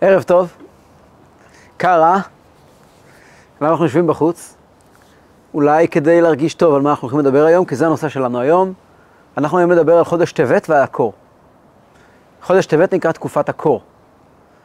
[0.00, 0.52] ערב טוב,
[1.76, 2.00] קר?
[3.60, 4.56] למה אנחנו יושבים בחוץ?
[5.54, 8.72] אולי כדי להרגיש טוב על מה אנחנו הולכים לדבר היום, כי זה הנושא שלנו היום.
[9.38, 11.12] אנחנו היום נדבר על חודש טבת ועל הקור.
[12.42, 13.82] חודש טבת נקרא תקופת הקור.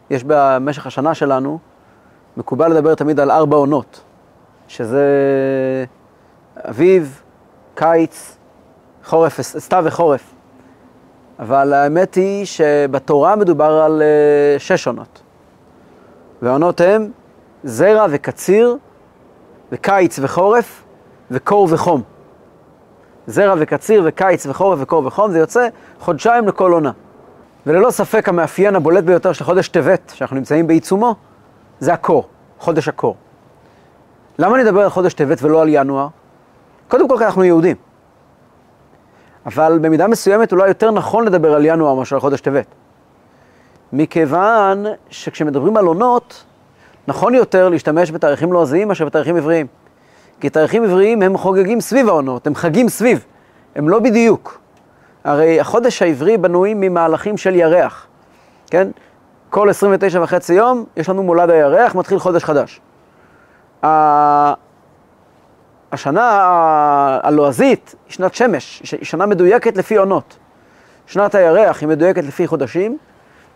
[0.10, 1.60] יש במשך השנה שלנו,
[2.38, 4.02] מקובל לדבר תמיד על ארבע עונות,
[4.68, 5.06] שזה
[6.58, 7.22] אביב,
[7.76, 8.38] קיץ,
[9.06, 10.34] חורף, סתיו וחורף.
[11.42, 15.22] אבל האמת היא שבתורה מדובר על uh, שש עונות.
[16.42, 17.10] והעונות הן
[17.64, 18.78] זרע וקציר,
[19.72, 20.84] וקיץ וחורף,
[21.32, 22.02] וקור וחום.
[23.28, 25.68] זרע וקציר וקיץ וחורף וקור וחום, זה יוצא
[26.00, 26.92] חודשיים לכל עונה.
[27.66, 31.16] וללא ספק המאפיין הבולט ביותר של חודש טבת, שאנחנו נמצאים בעיצומו,
[31.80, 32.28] זה הקור,
[32.60, 33.16] חודש הקור.
[34.40, 36.08] למה נדבר על חודש טבת ולא על ינואר?
[36.88, 37.91] קודם כל כי אנחנו יהודים.
[39.46, 42.66] אבל במידה מסוימת אולי יותר נכון לדבר על ינואר מאשר על חודש טבת.
[43.94, 46.44] מכיוון שכשמדברים על עונות,
[47.08, 49.68] נכון יותר להשתמש בתאריכים לועזיים מאשר בתאריכים עבריים.
[50.40, 53.26] כי תאריכים עבריים הם חוגגים סביב העונות, הם חגים סביב,
[53.76, 54.60] הם לא בדיוק.
[55.24, 58.08] הרי החודש העברי בנוי ממהלכים של ירח,
[58.68, 58.88] כן?
[59.50, 62.82] כל 29 וחצי יום יש לנו מולד הירח, מתחיל חודש חדש.
[65.92, 70.38] השנה הלועזית היא שנת שמש, היא שנה מדויקת לפי עונות.
[71.08, 72.98] שנת הירח היא מדויקת לפי חודשים,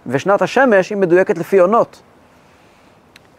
[0.08, 2.02] ושנת השמש היא מדויקת לפי עונות.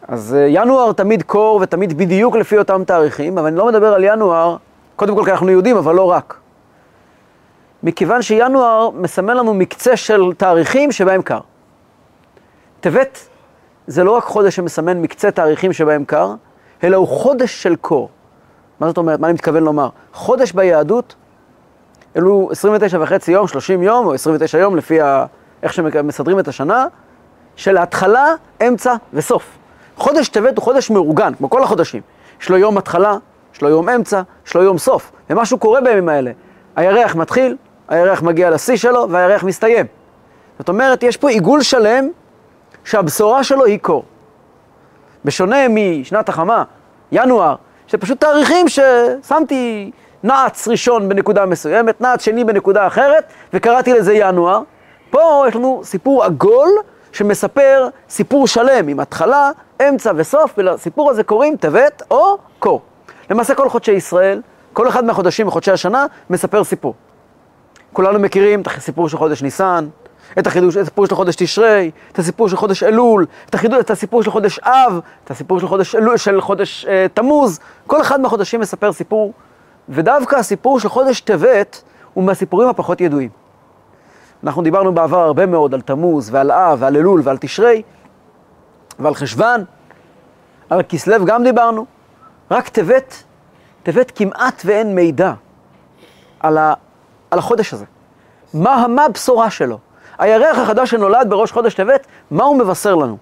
[0.09, 4.05] אז אה, ינואר תמיד קור ותמיד בדיוק לפי אותם תאריכים, אבל אני לא מדבר על
[4.05, 4.57] ינואר,
[4.97, 6.37] קודם כל כי אנחנו יהודים, אבל לא רק.
[7.83, 11.41] מכיוון שינואר מסמן לנו מקצה של תאריכים שבהם קר.
[12.81, 13.29] טבת
[13.87, 16.35] זה לא רק חודש שמסמן מקצה תאריכים שבהם קר,
[16.85, 18.09] אלא הוא חודש של קור.
[18.81, 19.21] מה זאת אומרת?
[19.21, 19.89] מה אני מתכוון לומר?
[20.13, 21.15] חודש ביהדות,
[22.17, 25.27] אלו 29 וחצי יום, 30 יום, או 29 יום, לפי ה...
[25.63, 26.87] איך שמסדרים את השנה,
[27.57, 28.35] של התחלה,
[28.69, 29.59] אמצע וסוף.
[29.97, 32.03] חודש טבת הוא חודש מאורגן, כמו כל החודשים.
[32.41, 33.17] יש לו יום התחלה,
[33.55, 35.13] יש לו יום אמצע, יש לו יום סוף.
[35.31, 36.31] ומשהו קורה בימים האלה.
[36.77, 37.57] הירח מתחיל,
[37.89, 39.87] הירח מגיע לשיא שלו, והירח מסתיים.
[40.59, 42.09] זאת אומרת, יש פה עיגול שלם
[42.85, 44.05] שהבשורה שלו היא קור.
[45.25, 46.65] בשונה משנת החמה,
[47.13, 47.55] ינואר,
[47.87, 49.91] שזה פשוט תאריכים ששמתי
[50.23, 54.61] נעץ ראשון בנקודה מסוימת, נעץ שני בנקודה אחרת, וקראתי לזה ינואר.
[55.11, 56.69] פה יש לנו סיפור עגול
[57.13, 59.51] שמספר סיפור שלם עם התחלה,
[59.89, 62.83] אמצע וסוף, ולסיפור הזה קוראים טבת או קור.
[63.31, 64.43] למעשה כל חודשי ישראל,
[64.73, 66.95] כל אחד מהחודשים בחודשי השנה מספר סיפור.
[67.93, 69.89] כולנו מכירים את הסיפור של חודש ניסן,
[70.39, 73.91] את, החידוש, את הסיפור של חודש תשרי, את הסיפור של חודש אלול, את, החידוש, את
[73.91, 78.21] הסיפור של חודש אב, את הסיפור של חודש, אלול, של חודש אה, תמוז, כל אחד
[78.21, 79.33] מהחודשים מספר סיפור,
[79.89, 81.83] ודווקא הסיפור של חודש טבת
[82.15, 83.31] הוא מהסיפורים הפחות ידועים.
[84.45, 87.83] אנחנו דיברנו בעבר הרבה מאוד על תמוז ועל אב ועל אלול ועל תשרי
[88.99, 89.65] ועל חשוון,
[90.71, 91.87] על כסלו גם דיברנו,
[92.51, 93.23] רק טבת,
[93.83, 95.33] טבת כמעט ואין מידע
[96.41, 96.75] על, ה,
[97.31, 97.85] על החודש הזה.
[98.55, 99.79] מה, מה הבשורה שלו?
[100.19, 103.17] הירח החדש שנולד בראש חודש טבת, מה הוא מבשר לנו?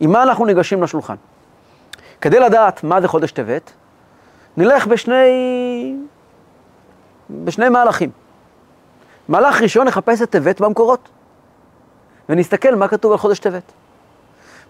[0.00, 1.14] עם מה אנחנו ניגשים לשולחן?
[2.20, 3.72] כדי לדעת מה זה חודש טבת,
[4.56, 5.96] נלך בשני,
[7.30, 8.10] בשני מהלכים.
[9.28, 11.08] מהלך ראשון, נחפש את טבת במקורות,
[12.28, 13.72] ונסתכל מה כתוב על חודש טבת.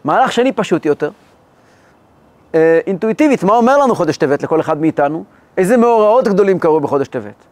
[0.05, 1.11] מהלך שני פשוט יותר,
[2.55, 5.25] אה, אינטואיטיבית, מה אומר לנו חודש טבת לכל אחד מאיתנו?
[5.57, 7.45] איזה מאורעות גדולים קרו בחודש טבת?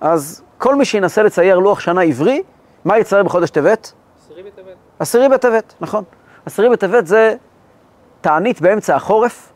[0.00, 2.42] אז כל מי שינסה לצייר לוח שנה עברי,
[2.84, 3.92] מה יצייר בחודש טבת?
[4.24, 4.76] עשירי בטבת.
[4.98, 6.04] עשירי בטבת, נכון.
[6.46, 7.34] עשירי בטבת זה
[8.20, 9.52] תענית באמצע החורף,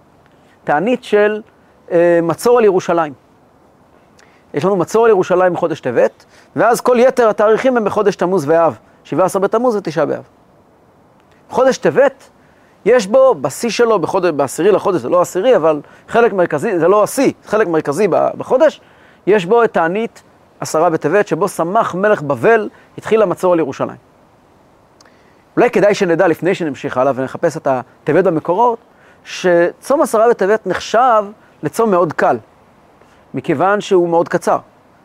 [0.64, 1.42] תענית של
[1.90, 3.12] אה, מצור על ירושלים.
[4.54, 6.24] יש לנו מצור על ירושלים בחודש טבת,
[6.56, 10.22] ואז כל יתר התאריכים הם בחודש תמוז ואב, 17 בתמוז ותשעה באב.
[11.50, 12.28] חודש טבת,
[12.84, 17.02] יש בו, בשיא שלו, בחודש, בעשירי לחודש, זה לא עשירי, אבל חלק מרכזי, זה לא
[17.02, 18.80] השיא, חלק מרכזי בחודש,
[19.26, 20.22] יש בו את תענית
[20.60, 22.68] עשרה בטבת, שבו שמח מלך בבל,
[22.98, 23.96] התחיל המצור על ירושלים.
[25.56, 28.78] אולי כדאי שנדע, לפני שנמשיך הלאה ונחפש את הטבת במקורות,
[29.24, 31.24] שצום עשרה בטבת נחשב
[31.62, 32.38] לצום מאוד קל,
[33.34, 34.58] מכיוון שהוא מאוד קצר.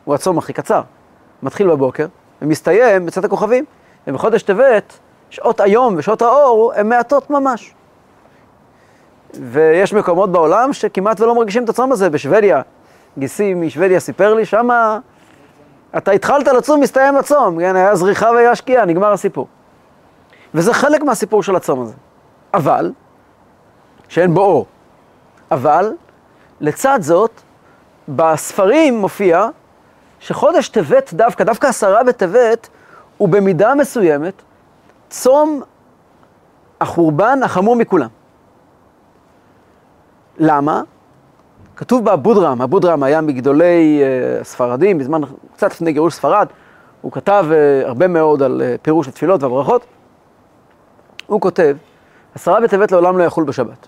[0.06, 0.82] הוא הצום הכי קצר.
[1.44, 2.06] מתחיל בבוקר
[2.42, 3.66] ומסתיים בצאת הכוכבים.
[4.08, 5.00] ובחודש טבת,
[5.30, 7.74] שעות היום ושעות האור הן מעטות ממש.
[9.34, 12.10] ויש מקומות בעולם שכמעט ולא מרגישים את הצום הזה.
[12.10, 12.62] בשוודיה,
[13.18, 15.00] גיסי משוודיה סיפר לי, שמה
[15.98, 19.48] אתה התחלת לצום, מסתיים הצום, כן, היה זריחה והיה שקיעה, נגמר הסיפור.
[20.54, 21.94] וזה חלק מהסיפור של הצום הזה.
[22.54, 22.92] אבל,
[24.08, 24.66] שאין בו אור,
[25.52, 25.94] אבל,
[26.62, 27.42] לצד זאת,
[28.10, 29.48] בספרים מופיע
[30.20, 32.70] שחודש טבת דווקא, דווקא עשרה בטבת,
[33.18, 34.42] הוא במידה מסוימת
[35.10, 35.62] צום
[36.82, 38.10] החורבן החמור מכולם.
[40.38, 40.82] למה?
[41.76, 45.22] כתוב באבודרם, אבודרם היה מגדולי uh, ספרדים, בזמן,
[45.54, 46.48] קצת לפני גירוש ספרד,
[47.02, 49.86] הוא כתב uh, הרבה מאוד על uh, פירוש התפילות והברכות.
[51.28, 51.78] הוא כותב,
[52.36, 53.88] עשרה בטבת לעולם לא יחול בשבת.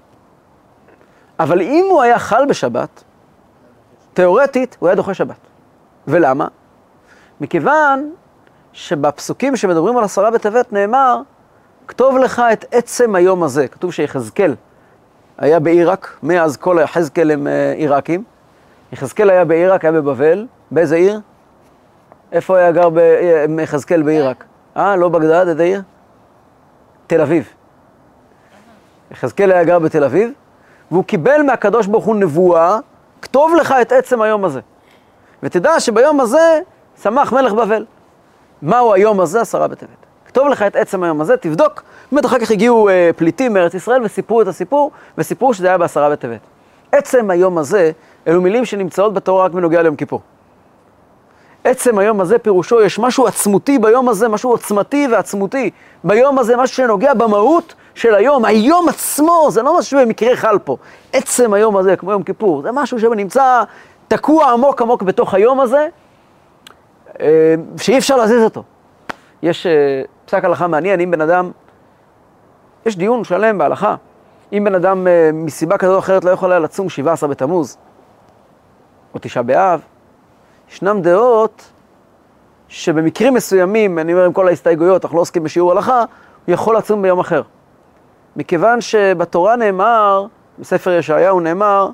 [1.40, 3.04] אבל אם הוא היה חל בשבת,
[4.14, 5.40] תיאורטית הוא היה דוחה שבת.
[6.08, 6.48] ולמה?
[7.42, 8.12] מכיוון
[8.74, 11.18] שבפסוקים שמדברים על עשרה בטבת נאמר,
[11.88, 13.68] כתוב לך את עצם היום הזה.
[13.68, 14.56] כתוב שיחזקאל
[15.38, 18.24] היה בעיראק, מאז כל היחזקאל הם אה, עיראקים.
[18.94, 20.48] יחזקאל היה בעיראק, היה בבבל.
[20.72, 21.20] באיזה עיר?
[22.32, 24.44] איפה היה גר אה, יחזקאל בעיראק?
[24.78, 25.82] אה, לא בגדד, איזה עיר?
[27.08, 27.50] תל אביב.
[29.12, 30.32] יחזקאל היה גר בתל אביב,
[30.92, 32.78] והוא קיבל מהקדוש ברוך הוא נבואה,
[33.22, 34.60] כתוב לך את עצם היום הזה.
[35.44, 36.60] ותדע שביום הזה
[37.02, 37.86] שמח מלך בבל.
[38.62, 39.42] מהו היום הזה?
[39.42, 39.90] עשרה בטבת.
[40.34, 41.84] כתוב לך את עצם היום הזה, תבדוק.
[42.12, 46.10] באמת אחר כך הגיעו אה, פליטים מארץ ישראל וסיפרו את הסיפור, וסיפרו שזה היה בעשרה
[46.10, 46.40] בטבת.
[46.92, 47.92] עצם היום הזה,
[48.28, 50.22] אלו מילים שנמצאות בתורה רק בנוגע ליום כיפור.
[51.64, 55.70] עצם היום הזה פירושו, יש משהו עצמותי ביום הזה, משהו עוצמתי ועצמותי.
[56.04, 58.46] ביום הזה, משהו שנוגע במהות של היום.
[58.46, 60.78] היום עצמו, זה לא משהו במקרה חל פה.
[61.14, 63.64] עצם היום הזה, כמו יום כיפור, זה משהו שנמצא
[64.08, 65.88] תקוע עמוק עמוק בתוך היום הזה,
[67.20, 68.64] אה, שאי אפשר להזיז אותו.
[69.44, 71.52] יש אה, פסק הלכה מעניין, אם בן אדם,
[72.86, 73.96] יש דיון שלם בהלכה,
[74.54, 77.78] אם בן אדם אה, מסיבה כזו או אחרת לא יכול היה לצום 17 בתמוז,
[79.14, 79.82] או תשעה באב,
[80.72, 81.72] ישנם דעות
[82.68, 86.04] שבמקרים מסוימים, אני אומר עם כל ההסתייגויות, אנחנו לא עוסקים בשיעור הלכה,
[86.46, 87.42] הוא יכול לצום ביום אחר.
[88.36, 90.26] מכיוון שבתורה נאמר,
[90.60, 91.90] בספר ישעיהו נאמר,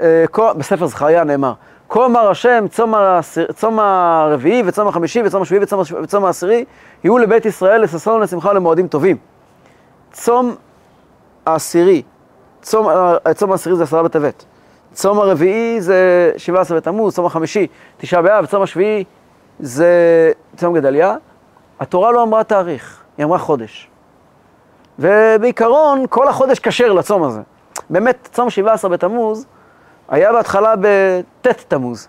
[0.00, 0.24] אה,
[0.56, 1.52] בספר זכריה נאמר,
[1.88, 6.64] כה אמר השם, צום, העשיר, צום הרביעי וצום החמישי וצום השביעי וצום, וצום העשירי,
[7.04, 9.16] יהיו לבית ישראל לששון ולשמחה ולמועדים טובים.
[10.12, 10.54] צום
[11.46, 12.02] העשירי,
[12.62, 14.44] צום, אה, צום העשירי זה עשרה בטבת.
[14.92, 17.66] צום הרביעי זה שבעה עשרה בתמוז, צום החמישי,
[17.96, 19.04] תשעה באב, צום השביעי
[19.60, 21.16] זה צום גדליה.
[21.80, 23.90] התורה לא אמרה תאריך, היא אמרה חודש.
[24.98, 27.40] ובעיקרון, כל החודש כשר לצום הזה.
[27.90, 29.46] באמת, צום שבעה עשרה בתמוז
[30.08, 32.08] היה בהתחלה בט' תמוז.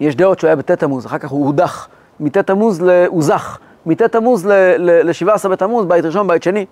[0.00, 1.88] יש דעות שהוא היה בט' תמוז, אחר כך הוא הודח
[2.20, 6.66] מט' תמוז להוזח, מט' תמוז ל-17 בתמוז, בית ראשון, בית שני.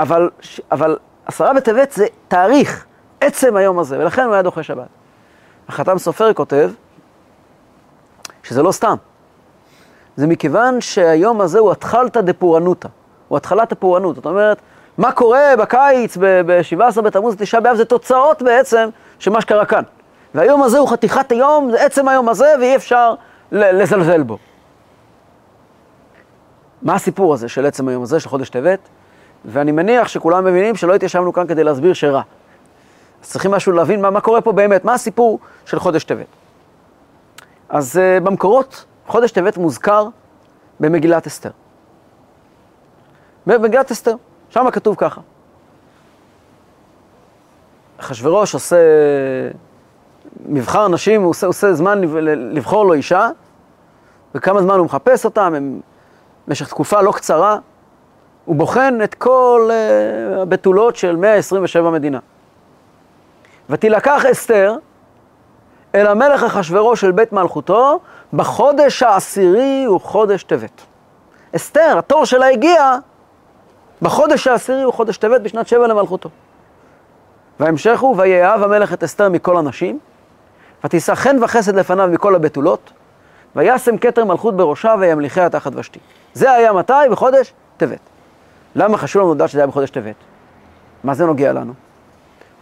[0.00, 0.30] אבל,
[0.72, 2.84] אבל עשרה בטבת זה תאריך,
[3.20, 4.86] עצם היום הזה, ולכן הוא היה דוחה שבת.
[5.68, 6.70] החתם סופר כותב
[8.42, 8.94] שזה לא סתם.
[10.16, 12.88] זה מכיוון שהיום הזה הוא התחלתא דפורענותא,
[13.28, 14.14] הוא התחלת הפורענות.
[14.14, 14.60] זאת אומרת,
[14.98, 19.82] מה קורה בקיץ, ב-17 בתמוז, תשעה באב, זה תוצאות בעצם של מה שקרה כאן.
[20.34, 23.14] והיום הזה הוא חתיכת היום, זה עצם היום הזה, ואי אפשר
[23.52, 24.38] לזלזל בו.
[26.82, 28.78] מה הסיפור הזה של עצם היום הזה, של חודש טבת?
[29.44, 32.22] ואני מניח שכולם מבינים שלא התיישבנו כאן כדי להסביר שרע.
[33.22, 36.26] אז צריכים משהו להבין מה, מה קורה פה באמת, מה הסיפור של חודש טבת.
[37.68, 40.08] אז uh, במקורות, חודש טבת מוזכר
[40.80, 41.50] במגילת אסתר.
[43.46, 44.14] במגילת אסתר.
[44.52, 45.20] שם כתוב ככה.
[48.00, 48.76] אחשוורוש עושה
[50.46, 52.00] מבחר נשים, הוא עושה, עושה זמן
[52.34, 53.30] לבחור לו אישה,
[54.34, 55.78] וכמה זמן הוא מחפש אותם,
[56.46, 57.58] במשך תקופה לא קצרה,
[58.44, 62.18] הוא בוחן את כל uh, הבתולות של 127 מדינה.
[63.70, 64.76] ותילקח אסתר
[65.94, 68.00] אל המלך אחשוורוש של בית מלכותו,
[68.32, 70.82] בחודש העשירי הוא חודש טבת.
[71.56, 72.98] אסתר, התור שלה הגיע
[74.02, 76.28] בחודש העשירי הוא חודש טבת בשנת שבע למלכותו.
[77.60, 79.98] וההמשך הוא, ויאהב המלך את אסתר מכל הנשים,
[80.84, 82.92] ותישא חן וחסד לפניו מכל הבתולות,
[83.56, 85.98] וישם כתר מלכות בראשה וימליכיה תחת ושתי.
[86.34, 86.92] זה היה מתי?
[87.10, 87.98] בחודש טבת.
[88.74, 90.14] למה חשוב לנו לדעת שזה היה בחודש טבת?
[91.04, 91.72] מה זה נוגע לנו?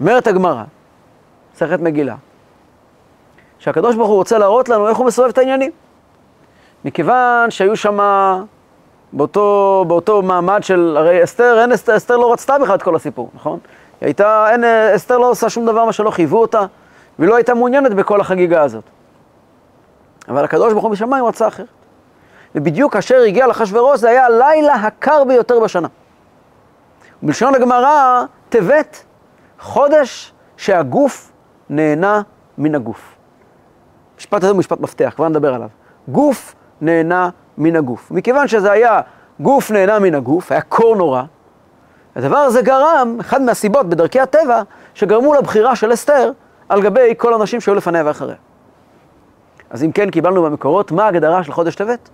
[0.01, 0.65] אומרת הגמרא,
[1.55, 2.17] מסכת מגילה,
[3.59, 5.73] שהקדוש ברוך הוא רוצה להראות לנו איך הוא מסובב את העניינים.
[6.85, 7.99] מכיוון שהיו שם
[9.13, 13.31] באותו, באותו מעמד של, הרי אסתר, אין, אסתר, אסתר לא רצתה בכלל את כל הסיפור,
[13.35, 13.59] נכון?
[14.01, 14.65] היא הייתה, אין,
[14.97, 16.61] אסתר לא עושה שום דבר מה שלא חייבו אותה,
[17.19, 18.85] והיא לא הייתה מעוניינת בכל החגיגה הזאת.
[20.29, 21.67] אבל הקדוש ברוך הוא בשמיים רצה אחרת.
[22.55, 25.89] ובדיוק כאשר הגיע לאחשוורוש זה היה הלילה הקר ביותר בשנה.
[27.23, 29.05] בלשון הגמרא, טבת,
[29.61, 31.33] חודש שהגוף
[31.71, 32.23] נהנה
[32.59, 33.17] מן הגוף.
[34.15, 35.69] המשפט הזה הוא משפט מפתח, כבר נדבר עליו.
[36.09, 38.11] גוף נהנה מן הגוף.
[38.11, 39.01] מכיוון שזה היה
[39.41, 41.23] גוף נהנה מן הגוף, היה קור נורא,
[42.17, 44.63] הדבר הזה גרם, אחד מהסיבות בדרכי הטבע,
[44.95, 46.33] שגרמו לבחירה של אסתר
[46.69, 48.37] על גבי כל הנשים שהיו לפניה ואחריה.
[49.71, 52.09] אז אם כן, קיבלנו במקורות מה ההגדרה של חודש טבת?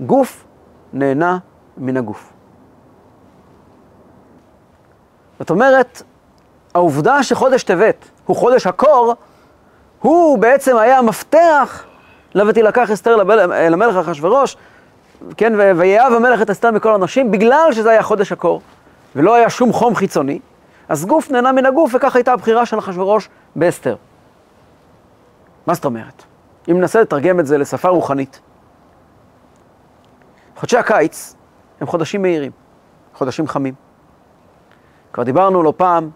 [0.00, 0.44] גוף
[0.92, 1.38] נהנה
[1.76, 2.32] מן הגוף.
[5.38, 6.02] זאת אומרת,
[6.74, 9.14] העובדה שחודש טבת הוא חודש הקור,
[10.00, 11.84] הוא בעצם היה המפתח
[12.34, 13.16] ל"ותילקח אסתר
[13.70, 14.56] למלך אחשורוש",
[15.36, 18.60] כן, ויאהב המלך את אסתר מכל הנשים, בגלל שזה היה חודש הקור,
[19.16, 20.38] ולא היה שום חום חיצוני,
[20.88, 23.96] אז גוף נהנה מן הגוף, וכך הייתה הבחירה של אחשורוש באסתר.
[25.66, 26.22] מה זאת אומרת?
[26.70, 28.40] אם ננסה לתרגם את זה לשפה רוחנית.
[30.56, 31.34] חודשי הקיץ
[31.80, 32.52] הם חודשים מהירים,
[33.14, 33.74] חודשים חמים.
[35.12, 36.10] כבר דיברנו לא פעם,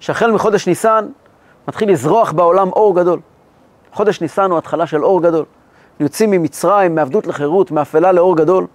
[0.00, 1.08] שהחל מחודש ניסן
[1.68, 3.20] מתחיל לזרוח בעולם אור גדול.
[3.92, 5.44] חודש ניסן הוא התחלה של אור גדול.
[6.00, 8.66] יוצאים ממצרים, מעבדות לחירות, מאפלה לאור גדול.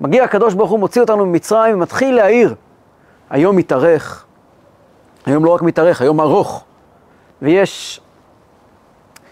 [0.00, 2.54] מגיע הקדוש ברוך הוא, מוציא אותנו ממצרים, ומתחיל להאיר.
[3.30, 4.24] היום מתארך,
[5.26, 6.64] היום לא רק מתארך, היום ארוך,
[7.42, 8.00] ויש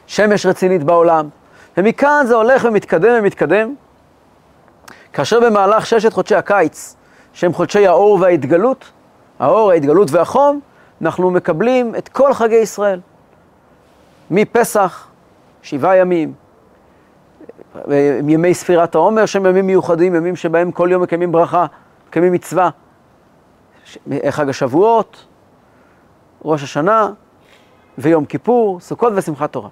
[0.07, 1.29] שמש רצינית בעולם,
[1.77, 3.75] ומכאן זה הולך ומתקדם ומתקדם,
[5.13, 6.97] כאשר במהלך ששת חודשי הקיץ,
[7.33, 8.91] שהם חודשי האור וההתגלות,
[9.39, 10.61] האור, ההתגלות והחום,
[11.03, 13.01] אנחנו מקבלים את כל חגי ישראל.
[14.31, 15.07] מפסח,
[15.63, 16.33] שבעה ימים,
[18.29, 21.67] ימי ספירת העומר שהם ימים מיוחדים, ימים שבהם כל יום מקיימים ברכה,
[22.09, 22.71] מקיימים מצווה.
[24.31, 25.25] חג השבועות,
[26.45, 27.11] ראש השנה
[27.99, 29.69] ויום כיפור, סוכות ושמחת תורה.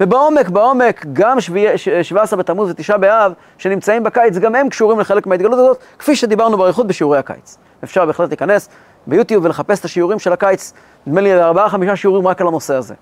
[0.00, 5.78] ובעומק, בעומק, גם 17 בתמוז ותשעה באב, שנמצאים בקיץ, גם הם קשורים לחלק מההתגלות הזאת,
[5.98, 7.58] כפי שדיברנו באריכות בשיעורי הקיץ.
[7.84, 8.68] אפשר בהחלט להיכנס
[9.06, 10.72] ביוטיוב ולחפש את השיעורים של הקיץ,
[11.06, 12.94] נדמה לי ארבעה, חמישה שיעורים רק על הנושא הזה.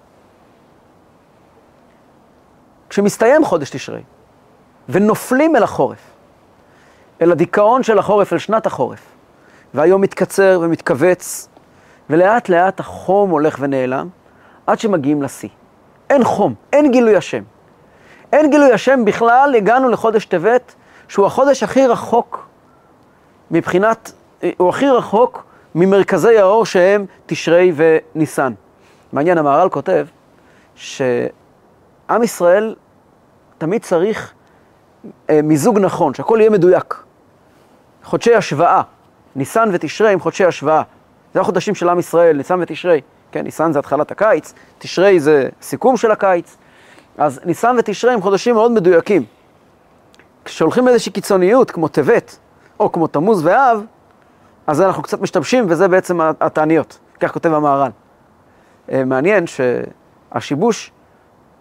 [2.90, 4.02] כשמסתיים חודש תשרי,
[4.88, 5.99] ונופלים אל החורף,
[7.23, 9.00] אל הדיכאון של החורף, אל שנת החורף,
[9.75, 11.49] והיום מתקצר ומתכווץ,
[12.11, 14.09] ולאט לאט החום הולך ונעלם,
[14.66, 15.49] עד שמגיעים לשיא.
[16.11, 17.43] אין חום, אין גילוי השם.
[18.33, 20.75] אין גילוי השם בכלל, הגענו לחודש טבת,
[21.09, 22.49] שהוא החודש הכי רחוק
[23.50, 24.12] מבחינת,
[24.57, 28.52] הוא הכי רחוק ממרכזי האור שהם תשרי וניסן.
[29.12, 30.07] מעניין, המהר"ל כותב
[32.08, 32.75] שעם ישראל
[33.58, 34.32] תמיד צריך
[35.30, 36.94] אה, מיזוג נכון, שהכל יהיה מדויק.
[38.04, 38.82] חודשי השוואה,
[39.36, 40.82] ניסן ותשרי הם חודשי השוואה.
[41.34, 43.00] זה החודשים של עם ישראל, ניסן ותשרי.
[43.32, 46.56] כן, ניסן זה התחלת הקיץ, תשרי זה סיכום של הקיץ.
[47.18, 49.25] אז ניסן ותשרי הם חודשים מאוד מדויקים.
[50.44, 52.38] כשהולכים לאיזושהי קיצוניות, כמו טבת,
[52.80, 53.84] או כמו תמוז ואב,
[54.66, 56.98] אז אנחנו קצת משתמשים, וזה בעצם התעניות.
[57.20, 57.90] כך כותב המהר"ן.
[58.92, 60.92] אה, מעניין שהשיבוש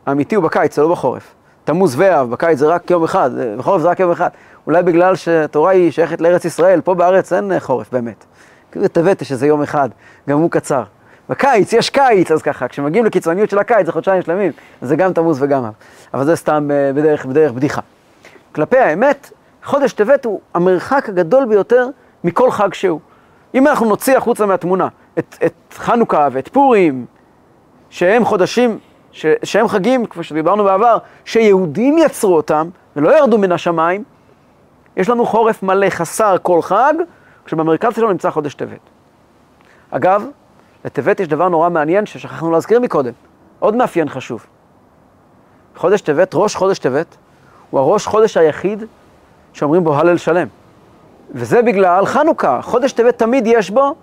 [0.05, 1.33] האמיתי הוא בקיץ, זה לא בחורף.
[1.63, 4.29] תמוז ואב, בקיץ זה רק יום אחד, בחורף זה רק יום אחד.
[4.67, 8.25] אולי בגלל שהתורה היא שייכת לארץ ישראל, פה בארץ אין חורף באמת.
[8.71, 8.85] כאילו
[9.21, 9.89] יש איזה יום אחד,
[10.29, 10.83] גם הוא קצר.
[11.29, 15.43] בקיץ, יש קיץ, אז ככה, כשמגיעים לקיצוניות של הקיץ, זה חודשיים שלמים, זה גם תמוז
[15.43, 15.73] וגם אב.
[16.13, 17.81] אבל זה סתם אה, בדרך, בדרך בדיחה.
[18.51, 19.31] כלפי האמת,
[19.63, 21.87] חודש טבת הוא המרחק הגדול ביותר
[22.23, 22.99] מכל חג שהוא.
[23.55, 24.87] אם אנחנו נוציא החוצה מהתמונה
[25.19, 27.05] את, את חנוכה ואת פורים,
[27.89, 28.79] שהם חודשים,
[29.15, 34.03] ש, שהם חגים, כפי שדיברנו בעבר, שיהודים יצרו אותם ולא ירדו מן השמיים,
[34.97, 36.93] יש לנו חורף מלא חסר כל חג,
[37.45, 38.79] כשבמרכז שלו נמצא חודש טבת.
[39.91, 40.25] אגב,
[40.85, 43.11] לטבת יש דבר נורא מעניין ששכחנו להזכיר מקודם,
[43.59, 44.45] עוד מאפיין חשוב.
[45.75, 47.17] חודש טבת, ראש חודש טבת,
[47.69, 48.83] הוא הראש חודש היחיד
[49.53, 50.47] שאומרים בו הלל שלם.
[51.31, 52.61] וזה בגלל חנוכה.
[52.61, 53.95] חודש טבת תמיד יש בו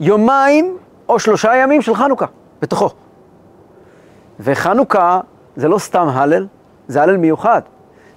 [0.00, 0.76] יומיים
[1.08, 2.26] או שלושה ימים של חנוכה
[2.62, 2.90] בתוכו.
[4.40, 5.20] וחנוכה
[5.56, 6.46] זה לא סתם הלל,
[6.88, 7.62] זה הלל מיוחד.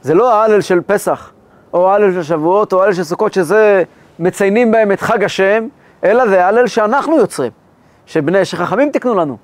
[0.01, 1.31] זה לא ההלל של פסח,
[1.73, 3.83] או ההלל של שבועות, או ההלל של סוכות, שזה
[4.19, 5.67] מציינים בהם את חג השם,
[6.03, 7.51] אלא זה ההלל שאנחנו יוצרים,
[8.05, 9.37] שבני, שחכמים תקנו לנו.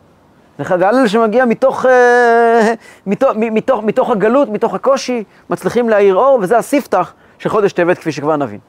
[0.78, 2.74] זה הלל שמגיע מתוך, אה,
[3.08, 8.12] מתוך, מתוך, מתוך הגלות, מתוך הקושי, מצליחים להאיר אור, וזה הספתח של חודש טבת, כפי
[8.12, 8.60] שכבר נבין.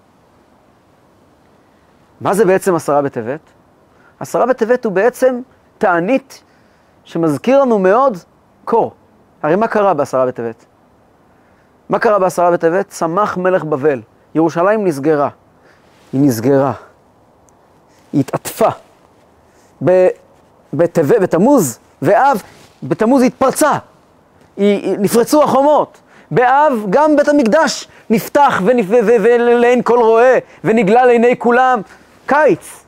[2.20, 3.40] מה זה בעצם עשרה בטבת?
[4.20, 5.40] עשרה בטבת הוא בעצם
[5.78, 6.42] תענית
[7.04, 8.18] שמזכיר לנו מאוד
[8.64, 8.92] קור.
[9.42, 10.64] הרי מה קרה בעשרה בטבת?
[11.88, 12.88] מה קרה בעשרה בטבת?
[12.88, 14.00] צמח מלך בבל.
[14.34, 15.28] ירושלים נסגרה.
[16.12, 16.72] היא נסגרה.
[18.12, 18.68] היא התעטפה.
[20.72, 22.42] בטבת, בתמוז ואב,
[22.82, 23.72] בתמוז היא התפרצה.
[24.56, 25.98] היא, היא, נפרצו החומות.
[26.30, 31.80] באב גם בית המקדש נפתח ולעין כל רואה ונגלה לעיני כולם.
[32.26, 32.84] קיץ.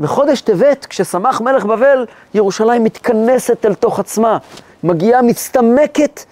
[0.00, 4.38] בחודש טבת, כששמח מלך בבל, ירושלים מתכנסת אל תוך עצמה,
[4.82, 6.24] מגיעה, מצטמקת,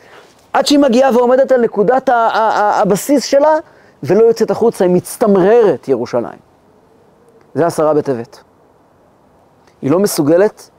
[0.53, 3.55] עד שהיא מגיעה ועומדת על נקודת הבסיס שלה,
[4.03, 6.39] ולא יוצאת החוצה, היא מצטמררת, ירושלים.
[7.55, 8.43] זה עשרה בטבת.
[9.83, 10.71] היא לא מסוגלת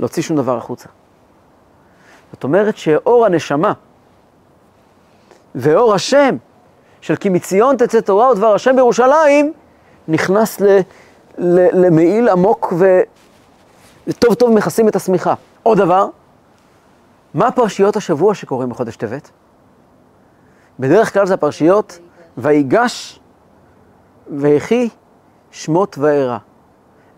[0.00, 0.88] להוציא שום דבר החוצה.
[2.32, 3.72] זאת אומרת שאור הנשמה
[5.54, 6.36] ואור השם
[7.00, 9.52] של כי מציון תצא תורה ודבר השם בירושלים,
[10.08, 10.80] נכנס ל,
[11.38, 12.72] למעיל עמוק
[14.06, 15.34] וטוב טוב מכסים את השמיכה.
[15.62, 16.08] עוד דבר,
[17.34, 19.30] מה פרשיות השבוע שקורים בחודש טבת?
[20.78, 21.98] בדרך כלל זה הפרשיות
[22.38, 23.20] ויגש
[24.30, 24.88] ויחי
[25.50, 26.38] שמות וארא.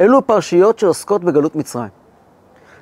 [0.01, 1.89] אלו פרשיות שעוסקות בגלות מצרים.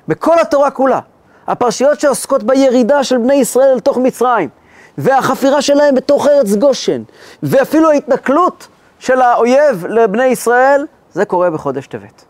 [0.07, 0.99] בכל התורה כולה,
[1.47, 4.49] הפרשיות שעוסקות בירידה של בני ישראל לתוך מצרים,
[4.97, 7.03] והחפירה שלהם בתוך ארץ גושן,
[7.43, 8.67] ואפילו ההתנכלות
[8.99, 12.25] של האויב לבני ישראל, זה קורה בחודש טבת.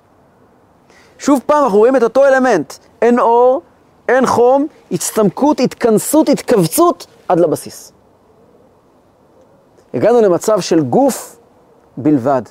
[1.18, 3.62] שוב פעם אנחנו רואים את אותו אלמנט, אין אור,
[4.08, 7.92] אין חום, הצטמקות, התכנסות, התכווצות עד לבסיס.
[9.94, 11.40] הגענו למצב של גוף
[11.98, 12.42] בלבד.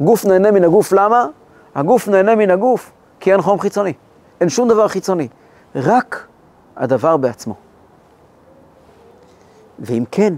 [0.00, 1.26] גוף נהנה מן הגוף, למה?
[1.74, 3.92] הגוף נהנה מן הגוף כי אין חום חיצוני.
[4.40, 5.28] אין שום דבר חיצוני,
[5.74, 6.26] רק
[6.76, 7.54] הדבר בעצמו.
[9.78, 10.34] ואם כן,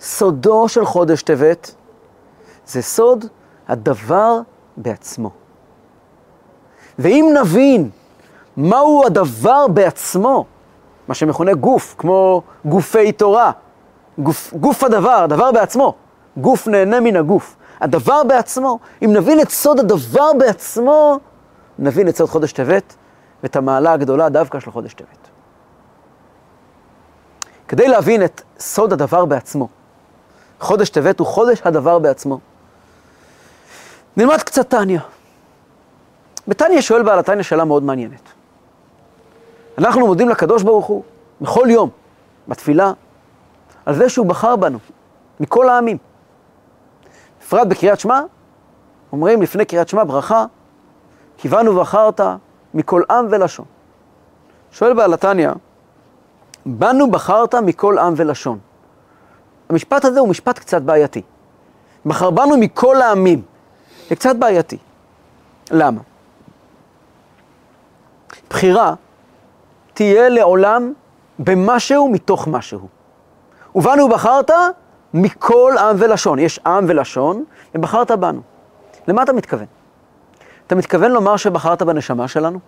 [0.00, 1.74] סודו של חודש טבת
[2.66, 3.24] זה סוד
[3.68, 4.40] הדבר
[4.76, 5.30] בעצמו.
[6.98, 7.90] ואם נבין
[8.56, 10.44] מהו הדבר בעצמו,
[11.08, 13.50] מה שמכונה גוף, כמו גופי תורה,
[14.18, 15.94] גוף, גוף הדבר, הדבר בעצמו,
[16.36, 17.56] גוף נהנה מן הגוף.
[17.80, 21.18] הדבר בעצמו, אם נבין את סוד הדבר בעצמו,
[21.78, 22.94] נבין את סוד חודש טבת
[23.42, 25.28] ואת המעלה הגדולה דווקא של חודש טבת.
[27.68, 29.68] כדי להבין את סוד הדבר בעצמו,
[30.60, 32.40] חודש טבת הוא חודש הדבר בעצמו.
[34.16, 35.00] נלמד קצת טניה.
[36.48, 38.22] בתניא שואל בעל התניא שאלה מאוד מעניינת.
[39.78, 41.02] אנחנו מודים לקדוש ברוך הוא
[41.40, 41.90] בכל יום,
[42.48, 42.92] בתפילה,
[43.86, 44.78] על זה שהוא בחר בנו,
[45.40, 45.96] מכל העמים.
[47.40, 48.20] בפרט בקריאת שמע,
[49.12, 50.44] אומרים לפני קריאת שמע ברכה,
[51.36, 52.20] כיוונו ובחרת
[52.74, 53.64] מכל עם ולשון.
[54.72, 55.50] שואל בעל התניא,
[56.66, 58.58] בנו בחרת מכל עם ולשון.
[59.68, 61.22] המשפט הזה הוא משפט קצת בעייתי.
[62.06, 63.42] בחר בנו מכל העמים.
[64.08, 64.78] זה קצת בעייתי.
[65.70, 66.00] למה?
[68.50, 68.94] בחירה
[69.94, 70.92] תהיה לעולם
[71.38, 72.88] במשהו מתוך משהו.
[73.74, 74.50] ובנו בחרת
[75.14, 76.38] מכל עם ולשון.
[76.38, 77.44] יש עם ולשון,
[77.74, 78.40] ובחרת בנו.
[79.08, 79.66] למה אתה מתכוון?
[80.66, 82.58] אתה מתכוון לומר שבחרת בנשמה שלנו?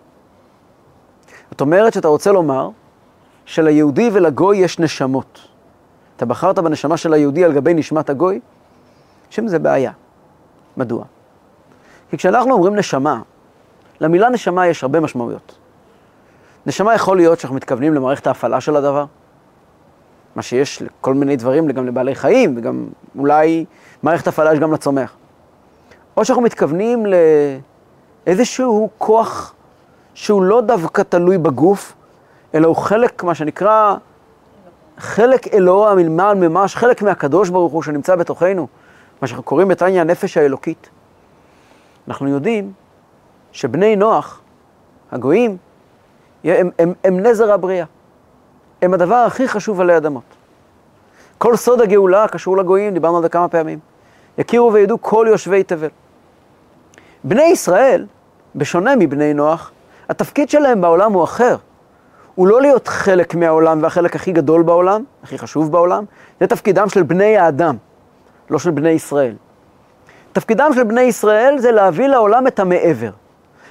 [1.51, 2.71] זאת אומרת שאתה רוצה לומר
[3.45, 5.41] שליהודי ולגוי יש נשמות.
[6.17, 8.41] אתה בחרת בנשמה של היהודי על גבי נשמת הגוי?
[9.31, 9.93] שם זה בעיה.
[10.77, 11.05] מדוע?
[12.11, 13.21] כי כשאנחנו אומרים נשמה,
[14.01, 15.59] למילה נשמה יש הרבה משמעויות.
[16.67, 19.05] נשמה יכול להיות שאנחנו מתכוונים למערכת ההפעלה של הדבר,
[20.37, 22.87] מה שיש לכל מיני דברים, גם לבעלי חיים, וגם
[23.19, 23.65] אולי
[24.03, 25.15] מערכת הפעלה יש גם לצומח.
[26.17, 27.07] או שאנחנו מתכוונים
[28.27, 29.55] לאיזשהו כוח
[30.15, 31.95] שהוא לא דווקא תלוי בגוף,
[32.55, 33.95] אלא הוא חלק, מה שנקרא,
[34.99, 38.69] חלק אלוה מלמעל ממש, חלק מהקדוש ברוך הוא שנמצא בתוכנו,
[39.23, 40.91] מה שאנחנו קוראים בתניא הנפש האלוקית.
[42.11, 42.73] אנחנו יודעים
[43.53, 44.41] שבני נוח,
[45.13, 45.57] הגויים,
[46.45, 47.85] הם, הם, הם נזר הבריאה.
[48.83, 50.23] הם הדבר הכי חשוב עלי אדמות.
[51.39, 53.79] כל סוד הגאולה קשור לגויים, דיברנו על זה כמה פעמים.
[54.39, 55.89] יכירו וידעו כל יושבי תבל.
[57.25, 58.07] בני ישראל,
[58.55, 59.71] בשונה מבני נוח,
[60.09, 61.57] התפקיד שלהם בעולם הוא אחר.
[62.35, 66.05] הוא לא להיות חלק מהעולם והחלק הכי גדול בעולם, הכי חשוב בעולם,
[66.41, 67.77] זה תפקידם של בני האדם,
[68.51, 69.35] לא של בני ישראל.
[70.33, 73.11] תפקידם של בני ישראל זה להביא לעולם את המעבר.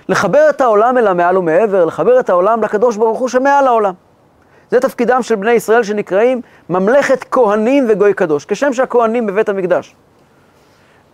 [0.09, 3.93] לחבר את העולם אל המעל ומעבר, לחבר את העולם לקדוש ברוך הוא שמעל העולם.
[4.71, 9.95] זה תפקידם של בני ישראל שנקראים ממלכת כהנים וגוי קדוש, כשם שהכהנים בבית המקדש.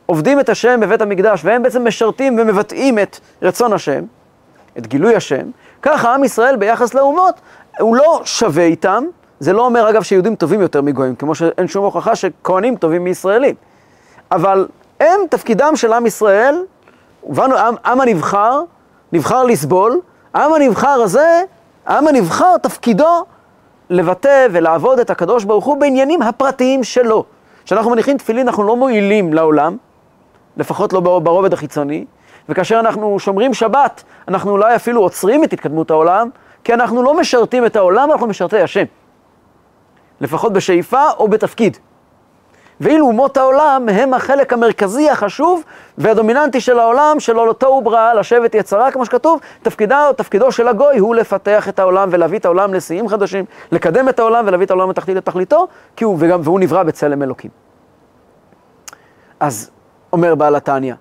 [0.05, 4.03] עובדים את השם בבית המקדש, והם בעצם משרתים ומבטאים את רצון השם,
[4.77, 5.49] את גילוי השם,
[5.81, 7.35] ככה עם ישראל ביחס לאומות,
[7.79, 9.03] הוא לא שווה איתם,
[9.39, 13.55] זה לא אומר אגב שיהודים טובים יותר מגויים, כמו שאין שום הוכחה שכהנים טובים מישראלים.
[14.31, 14.67] אבל
[14.99, 16.63] הם, תפקידם של עם ישראל,
[17.23, 18.61] ובנו, עם, עם הנבחר,
[19.11, 19.99] נבחר לסבול,
[20.33, 21.43] העם הנבחר הזה,
[21.85, 23.25] העם הנבחר, תפקידו
[23.89, 27.23] לבטא ולעבוד את הקדוש ברוך הוא בעניינים הפרטיים שלו.
[27.65, 29.77] כשאנחנו מניחים תפילין אנחנו לא מועילים לעולם,
[30.57, 32.05] לפחות לא ברובד החיצוני,
[32.49, 36.29] וכאשר אנחנו שומרים שבת, אנחנו אולי אפילו עוצרים את התקדמות העולם,
[36.63, 38.83] כי אנחנו לא משרתים את העולם, אנחנו משרתי השם.
[40.21, 41.77] לפחות בשאיפה או בתפקיד.
[42.81, 45.63] ואילו אומות העולם הם החלק המרכזי, החשוב
[45.97, 51.15] והדומיננטי של העולם, שלא לתוהו בראה, לשבת יצרה, כמו שכתוב, תפקידו, תפקידו של הגוי הוא
[51.15, 55.17] לפתח את העולם ולהביא את העולם לשיאים חדשים, לקדם את העולם ולהביא את העולם לתחתית
[55.17, 57.51] לתכליתו, כי הוא, וגם, והוא נברא בצלם אלוקים.
[59.39, 59.71] אז
[60.13, 60.93] אומר בעל התניא,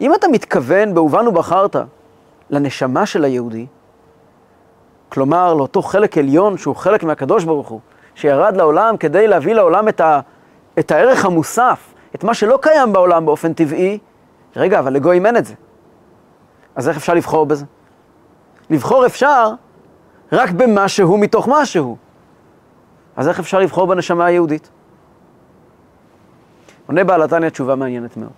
[0.00, 1.76] אם אתה מתכוון באובן ובחרת
[2.50, 3.66] לנשמה של היהודי,
[5.08, 7.80] כלומר לאותו חלק עליון שהוא חלק מהקדוש ברוך הוא,
[8.14, 10.20] שירד לעולם כדי להביא לעולם את ה...
[10.78, 13.98] את הערך המוסף, את מה שלא קיים בעולם באופן טבעי,
[14.56, 15.54] רגע, אבל לגויים אין את זה.
[16.74, 17.64] אז איך אפשר לבחור בזה?
[18.70, 19.50] לבחור אפשר
[20.32, 21.96] רק במשהו מתוך משהו.
[23.16, 24.70] אז איך אפשר לבחור בנשמה היהודית?
[26.86, 28.32] עונה בעל התניא תשובה מעניינת מאוד.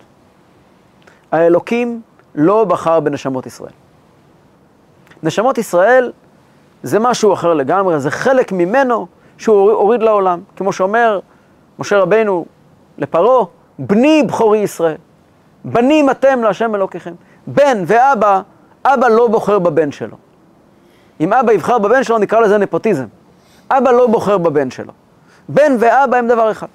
[1.33, 2.01] האלוקים
[2.35, 3.72] לא בחר בנשמות ישראל.
[5.22, 6.12] נשמות ישראל
[6.83, 9.07] זה משהו אחר לגמרי, זה חלק ממנו
[9.38, 10.40] שהוא הוריד לעולם.
[10.57, 11.20] כמו שאומר
[11.78, 12.46] משה רבנו
[12.98, 13.44] לפרעה,
[13.78, 14.96] בני בכורי ישראל.
[15.64, 17.14] בנים אתם להשם אלוקיכם.
[17.46, 18.40] בן ואבא,
[18.84, 20.16] אבא לא בוחר בבן שלו.
[21.20, 23.06] אם אבא יבחר בבן שלו, נקרא לזה נפוטיזם.
[23.70, 24.92] אבא לא בוחר בבן שלו.
[25.48, 26.66] בן ואבא הם דבר אחד.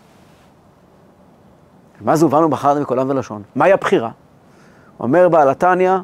[2.01, 3.43] מה זה ובאנו בחרנו עם ולשון?
[3.55, 4.09] מהי הבחירה?
[4.99, 5.97] אומר בעל התניא,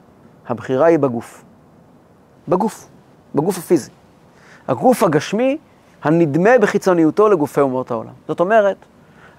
[0.47, 1.43] הבחירה היא בגוף.
[2.47, 2.87] בגוף,
[3.35, 3.91] בגוף הפיזי.
[4.67, 5.57] הגוף הגשמי
[6.03, 8.13] הנדמה בחיצוניותו לגופי אומות העולם.
[8.27, 8.77] זאת אומרת,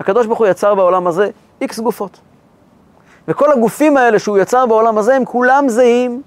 [0.01, 2.21] הקדוש ברוך הוא יצר בעולם הזה איקס גופות.
[3.29, 6.23] וכל הגופים האלה שהוא יצר בעולם הזה הם כולם זהים,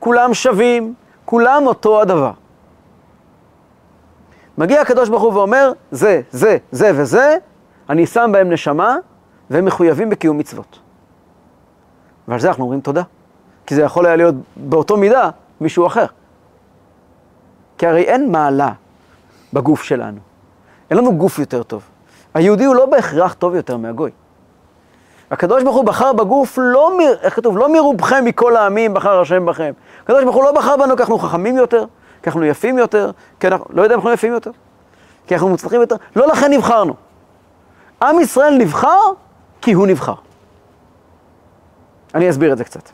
[0.00, 0.94] כולם שווים,
[1.24, 2.32] כולם אותו הדבר.
[4.58, 7.36] מגיע הקדוש ברוך הוא ואומר, זה, זה, זה וזה,
[7.88, 8.96] אני שם בהם נשמה,
[9.50, 10.78] והם מחויבים בקיום מצוות.
[12.28, 13.02] ועל זה אנחנו אומרים תודה.
[13.66, 16.06] כי זה יכול היה להיות באותו מידה מישהו אחר.
[17.78, 18.72] כי הרי אין מעלה
[19.54, 20.18] בגוף שלנו.
[20.90, 21.82] אין לנו גוף יותר טוב.
[22.34, 24.10] היהודי הוא לא בהכרח טוב יותר מהגוי.
[25.30, 27.58] הקדוש ברוך הוא בחר בגוף, לא, איך כתוב?
[27.58, 29.72] לא מרובכם מכל העמים בחר השם בכם.
[30.02, 31.84] הקדוש ברוך הוא לא בחר בנו כי אנחנו חכמים יותר,
[32.22, 34.50] כי אנחנו יפים יותר, כי אנחנו, לא יודע אם אנחנו יפים יותר,
[35.26, 36.94] כי אנחנו מוצלחים יותר, לא לכן נבחרנו.
[38.02, 39.00] עם ישראל נבחר
[39.60, 40.14] כי הוא נבחר.
[42.14, 42.88] אני אסביר את זה קצת.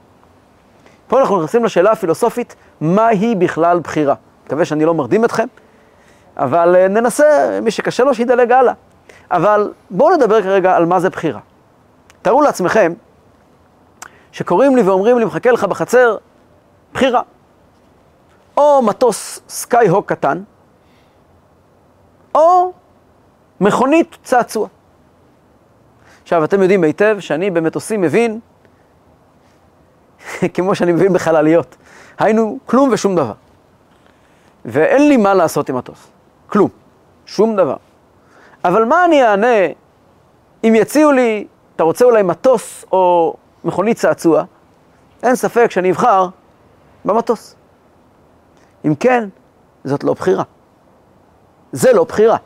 [1.09, 4.15] פה אנחנו נכנסים לשאלה הפילוסופית, מהי בכלל בחירה?
[4.47, 5.47] מקווה שאני לא מרדים אתכם,
[6.37, 8.73] אבל אה, ננסה, מי שקשה לו שידלג הלאה.
[9.31, 11.41] אבל בואו נדבר כרגע על מה זה בחירה.
[12.23, 12.93] תארו לעצמכם
[14.33, 16.17] שקוראים לי ואומרים לי, מחכה לך בחצר,
[16.95, 17.23] בחירה.
[18.57, 20.43] או מטוס סקאי הוק קטן,
[22.35, 22.73] או
[23.61, 24.69] מכונית צעצוע.
[26.23, 28.41] עכשיו, אתם יודעים היטב שאני במטוסים מבין,
[30.55, 31.77] כמו שאני מבין בחלליות.
[32.19, 33.33] היינו כלום ושום דבר.
[34.65, 36.09] ואין לי מה לעשות עם מטוס.
[36.53, 36.69] כלום.
[37.27, 37.77] שום דבר.
[38.65, 39.67] אבל מה אני אענה
[40.65, 43.35] אם יציעו לי, אתה רוצה אולי מטוס או
[43.65, 44.45] מכונית צעצוע?
[45.23, 46.29] אין ספק שאני אבחר
[47.05, 47.55] במטוס.
[48.85, 49.29] אם כן,
[49.85, 50.43] זאת לא בחירה.
[51.73, 52.37] זה לא בחירה.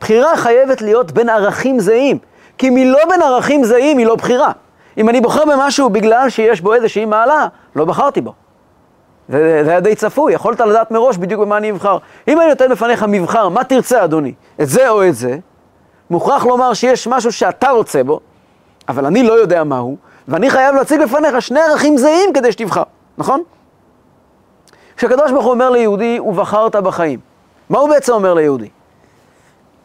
[0.00, 2.18] בחירה חייבת להיות בין ערכים זהים,
[2.58, 4.52] כי אם היא לא בין ערכים זהים, היא לא בחירה.
[4.98, 8.34] אם אני בוחר במשהו בגלל שיש בו איזושהי מעלה, לא בחרתי בו.
[9.28, 11.98] זה, היה די צפוי, יכולת לדעת מראש בדיוק במה אני אבחר.
[12.28, 14.32] אם אני נותן בפניך מבחר, מה תרצה אדוני?
[14.60, 15.38] את זה או את זה?
[16.10, 18.20] מוכרח לומר שיש משהו שאתה רוצה בו,
[18.88, 19.96] אבל אני לא יודע מהו,
[20.28, 22.82] ואני חייב להציג בפניך שני ערכים זהים כדי שתבחר,
[23.18, 23.42] נכון?
[24.96, 27.20] כשהקדוש ברוך הוא אומר ליהודי, ובחרת בחיים,
[27.70, 28.68] מה הוא בעצם אומר ליהודי?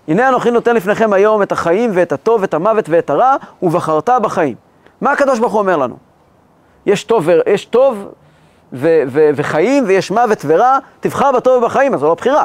[0.08, 4.56] הנה אנוכי נותן לפניכם היום את החיים ואת הטוב, את המוות ואת הרע, ובחרת בחיים.
[5.02, 5.98] מה הקדוש ברוך הוא אומר לנו?
[6.86, 8.08] יש טוב, יש טוב
[8.74, 12.44] ו- ו- וחיים ויש מוות ורע, תבחר בטוב ובחיים, אז זו לא בחירה.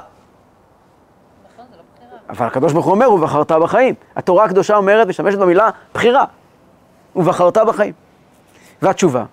[1.55, 2.19] נכון, לא בחירה.
[2.29, 3.95] אבל הקדוש ברוך הוא אומר, ובחרת בחיים.
[4.17, 6.25] התורה הקדושה אומרת, משתמשת במילה בחירה.
[7.17, 7.93] ובחרת בחיים.
[8.83, 9.25] והתשובה,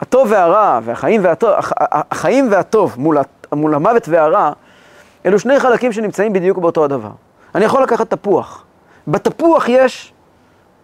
[0.00, 3.18] הטוב והרע, והחיים והטוב, החיים והטוב מול,
[3.52, 4.52] מול המוות והרע,
[5.26, 7.10] אלו שני חלקים שנמצאים בדיוק באותו הדבר.
[7.54, 8.64] אני יכול לקחת תפוח.
[9.08, 10.12] בתפוח יש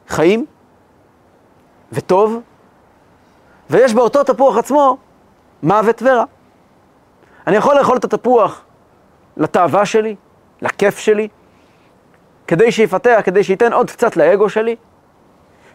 [0.09, 0.47] חיים
[1.93, 2.41] וטוב,
[3.71, 4.97] ויש באותו תפוח עצמו
[5.63, 6.25] מוות ורע.
[7.47, 8.65] אני יכול לאכול את התפוח
[9.37, 10.17] לתאווה שלי,
[10.63, 11.29] לכיף שלי,
[12.47, 14.77] כדי שיפתח, כדי שייתן עוד קצת לאגו שלי,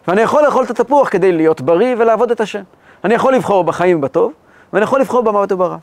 [0.08, 2.62] ואני יכול לאכול את התפוח כדי להיות בריא ולעבוד את השם.
[3.04, 4.32] אני יכול לבחור בחיים ובטוב,
[4.72, 5.76] ואני יכול לבחור במוות וברע.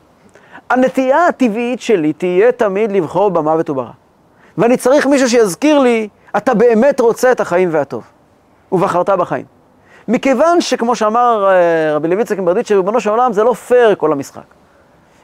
[0.70, 3.90] הנטייה הטבעית שלי תהיה תמיד לבחור במוות וברע.
[4.58, 8.04] ואני צריך מישהו שיזכיר לי, אתה באמת רוצה את החיים והטוב.
[8.72, 9.59] ובחרת בחיים.
[10.10, 14.12] מכיוון שכמו שאמר אה, רבי לוי צקם ברדיצ'ה, ריבונו של עולם, זה לא פייר כל
[14.12, 14.42] המשחק.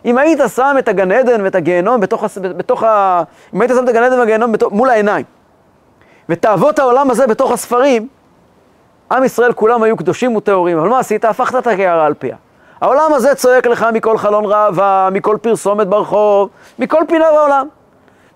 [0.04, 2.24] אם היית שם את הגן עדן ואת הגיהנום בתוך,
[2.56, 3.22] בתוך ה...
[3.54, 5.24] אם היית שם את הגן עדן והגיהנום מול העיניים,
[6.28, 8.08] ותאוות העולם הזה בתוך הספרים,
[9.10, 11.24] עם ישראל כולם היו קדושים וטהורים, אבל מה עשית?
[11.24, 12.36] הפכת את הקערה על פיה.
[12.80, 17.68] העולם הזה צועק לך מכל חלון ראווה, מכל פרסומת ברחוב, מכל פינה בעולם.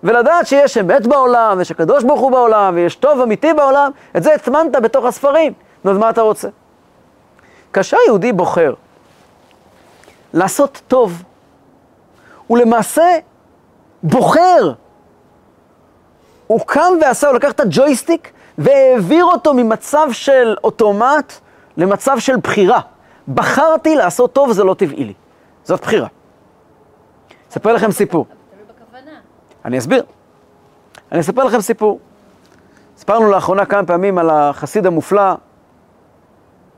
[0.03, 4.33] ולדעת שיש אמת בעולם, ויש הקדוש ברוך הוא בעולם, ויש טוב אמיתי בעולם, את זה
[4.33, 5.53] הטמנת בתוך הספרים.
[5.83, 6.49] נו, אז מה אתה רוצה?
[7.73, 8.73] כאשר יהודי בוחר
[10.33, 11.23] לעשות טוב,
[12.47, 13.17] הוא למעשה
[14.03, 14.73] בוחר.
[16.47, 21.33] הוא קם ועשה, הוא לקח את הג'ויסטיק והעביר אותו ממצב של אוטומט
[21.77, 22.79] למצב של בחירה.
[23.33, 25.13] בחרתי לעשות טוב, זה לא טבעי לי.
[25.63, 26.07] זאת בחירה.
[27.51, 28.25] אספר לכם סיפור.
[29.65, 30.03] אני אסביר.
[31.11, 31.99] אני אספר לכם סיפור.
[32.97, 35.33] סיפרנו לאחרונה כמה פעמים על החסיד המופלא,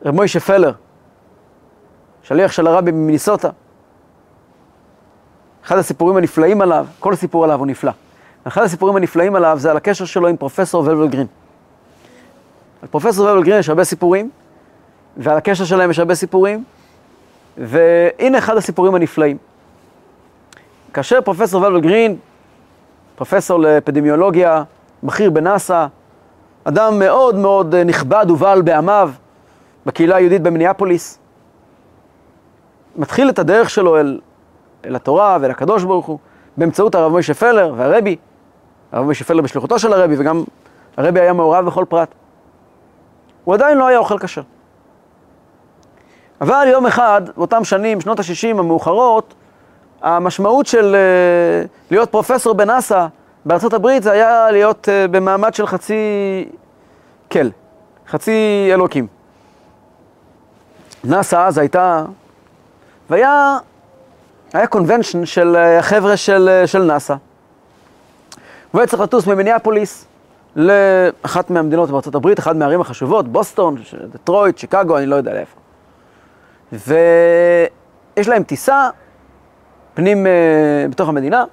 [0.06, 0.72] רב מוישה פלר,
[2.24, 3.50] שליח של הרבי ממיניסוטה.
[5.66, 7.92] אחד הסיפורים הנפלאים עליו, כל הסיפור עליו הוא נפלא.
[8.44, 11.28] אחד הסיפורים הנפלאים עליו זה על הקשר שלו עם פרופסור ולבל גרין.
[12.82, 14.30] על פרופסור ולבל גרין יש הרבה סיפורים,
[15.18, 16.64] ועל הקשר שלהם יש הרבה סיפורים,
[17.58, 19.38] והנה אחד הסיפורים הנפלאים.
[20.94, 22.18] כאשר פרופסור ולבל גרין,
[23.16, 24.64] פרופסור לאפידמיולוגיה,
[25.04, 25.86] בכיר בנאסא,
[26.64, 29.12] אדם מאוד מאוד אה, נכבד ובעל בעמיו
[29.86, 31.20] בקהילה היהודית במיניאפוליס,
[32.96, 34.20] מתחיל את הדרך שלו אל,
[34.86, 36.20] אל התורה ואל הקדוש ברוך הוא
[36.58, 38.16] באמצעות הרב מוישה פלר והרבי,
[38.92, 40.44] הרב מוישה פלר בשליחותו של הרבי וגם
[40.98, 42.16] הרבי היה מעורב בכל פרט.
[43.44, 44.42] הוא עדיין לא היה אוכל כשר.
[46.42, 49.34] אבל יום אחד, באותם שנים, שנות ה-60 המאוחרות,
[50.02, 53.08] המשמעות של uh, להיות פרופסור בנאסא
[53.46, 55.96] בארצות הברית זה היה להיות uh, במעמד של חצי
[57.32, 57.48] כל,
[58.08, 59.08] חצי אלוקים.
[61.04, 62.06] נאסא אז הייתה,
[63.10, 63.58] והיה
[64.54, 67.16] היה קונבנשן של אה, החבר'ה של, אה, של נאסא.
[68.72, 70.06] הוא היה צריך לטוס ממיניאפוליס
[70.56, 73.76] לאחת מהמדינות בארצות הברית, אחת מהערים החשובות, בוסטון,
[74.14, 75.60] דטרויט, שיקגו, אני לא יודע לאיפה.
[76.72, 78.90] ויש להם טיסה
[79.94, 81.46] פנים uh, בתוך המדינה,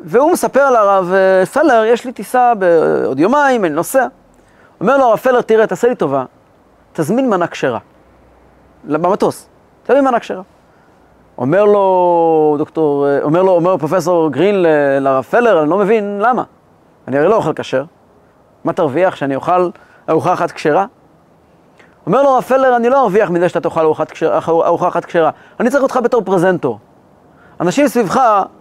[0.00, 1.12] והוא מספר לרב
[1.52, 4.06] פלר, יש לי טיסה בעוד יומיים, אני נוסע.
[4.80, 6.24] אומר לו הרב פלר, תראה, תעשה לי טובה,
[6.92, 7.78] תזמין מנה כשרה.
[8.84, 9.48] במטוס,
[9.82, 10.42] תזמין מנה כשרה.
[11.38, 14.62] אומר לו דוקטור, אומר לו, אומר פרופסור גרין
[15.00, 16.42] לרב פלר, אני לא מבין למה.
[17.08, 17.84] אני הרי לא אוכל כשר.
[18.64, 19.70] מה תרוויח, שאני אוכל
[20.08, 20.86] ארוחה אחת כשרה?
[22.06, 23.80] אומר לו רב פלר, אני לא ארוויח מזה שאתה תאכל
[24.46, 25.30] ארוחה אחת כשרה.
[25.60, 26.78] אני צריך אותך בתור פרזנטור.
[27.60, 28.20] אנשים סביבך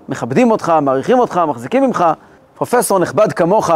[0.10, 2.06] מכבדים אותך, מעריכים אותך, מחזיקים ממך.
[2.56, 3.72] פרופסור נכבד כמוך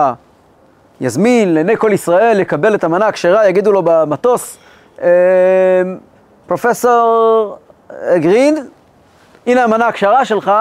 [1.01, 4.57] יזמין לעיני כל ישראל לקבל את המנה הכשרה, יגידו לו במטוס,
[5.01, 5.07] "אה,
[6.51, 7.57] פרופסור
[8.15, 8.55] גרין,
[9.47, 10.51] הנה המנה הכשרה שלך,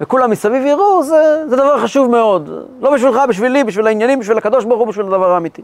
[0.00, 2.50] וכולם מסביב יראו, זה, זה דבר חשוב מאוד.
[2.80, 5.62] לא בשבילך, בשבילי, בשביל העניינים, בשביל הקדוש ברוך הוא, בשביל הדבר האמיתי.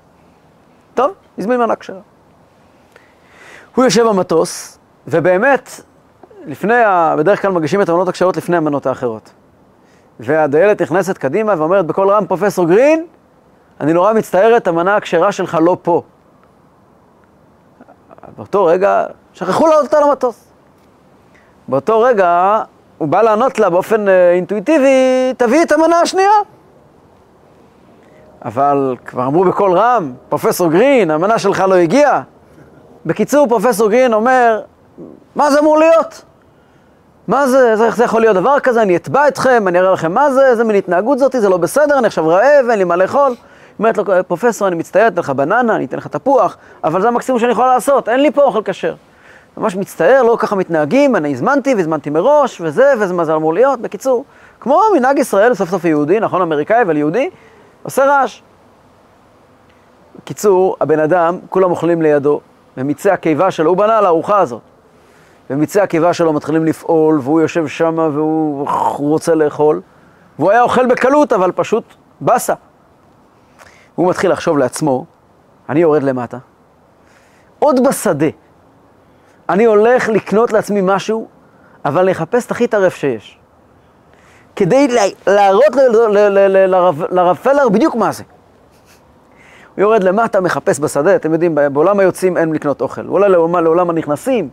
[0.94, 1.98] טוב, הזמין מנה כשרה.
[3.74, 5.70] הוא יושב במטוס, ובאמת,
[6.44, 7.14] לפני, ה...
[7.18, 9.30] בדרך כלל מגישים את המנות הכשרות לפני המנות האחרות.
[10.20, 13.06] והדיילת נכנסת קדימה ואומרת בקול רם, פרופסור גרין,
[13.80, 16.02] אני נורא מצטערת, המנה הכשרה שלך לא פה.
[18.36, 20.44] באותו רגע, שכחו לעלות אותה למטוס.
[21.68, 22.58] באותו רגע,
[22.98, 26.30] הוא בא לענות לה באופן אה, אינטואיטיבי, תביאי את המנה השנייה.
[28.44, 32.22] אבל כבר אמרו בקול רם, פרופסור גרין, המנה שלך לא הגיעה.
[33.06, 34.62] בקיצור, פרופסור גרין אומר,
[35.34, 36.24] מה זה אמור להיות?
[37.28, 38.82] מה זה, איך זה יכול להיות דבר כזה?
[38.82, 41.98] אני אתבע אתכם, אני אראה לכם מה זה, איזה מין התנהגות זאתי, זה לא בסדר,
[41.98, 43.34] אני עכשיו רעב, אין לי מה לאכול.
[43.78, 47.38] אומרת לו, פרופסור, אני מצטער, אתן לך בננה, אני אתן לך תפוח, אבל זה המקסימום
[47.38, 48.94] שאני יכולה לעשות, אין לי פה אוכל כשר.
[49.56, 53.80] ממש מצטער, לא ככה מתנהגים, אני הזמנתי והזמנתי מראש, וזה, וזה מה זה אמור להיות.
[53.80, 54.24] בקיצור,
[54.60, 57.30] כמו מנהג ישראל, סוף סוף יהודי, נכון, אמריקאי, אבל יהודי,
[57.82, 58.42] עושה רעש.
[60.18, 62.40] בקיצור, הבן אדם, כולם אוכלים לידו,
[62.76, 64.60] ומיצי הקיבה שלו, הוא בנה על הארוחה הזאת.
[65.50, 68.66] ומיצי הקיבה שלו מתחילים לפעול, והוא יושב שם והוא
[68.98, 69.80] רוצה לאכול.
[70.38, 71.84] והוא היה אוכל בקלות, אבל פשוט
[72.20, 72.54] באסה.
[73.96, 75.04] הוא מתחיל לחשוב לעצמו,
[75.68, 76.38] אני יורד למטה,
[77.58, 78.26] עוד בשדה,
[79.48, 81.26] אני הולך לקנות לעצמי משהו,
[81.84, 83.38] אבל לחפש את הכי טרף שיש.
[84.56, 85.76] כדי לה- להראות
[87.10, 88.22] לרב פלר בדיוק מה זה.
[89.74, 93.04] הוא יורד למטה, מחפש בשדה, אתם יודעים, בעולם היוצאים אין לקנות אוכל.
[93.06, 94.48] הוא עולה לעולם, לעולם הנכנסים.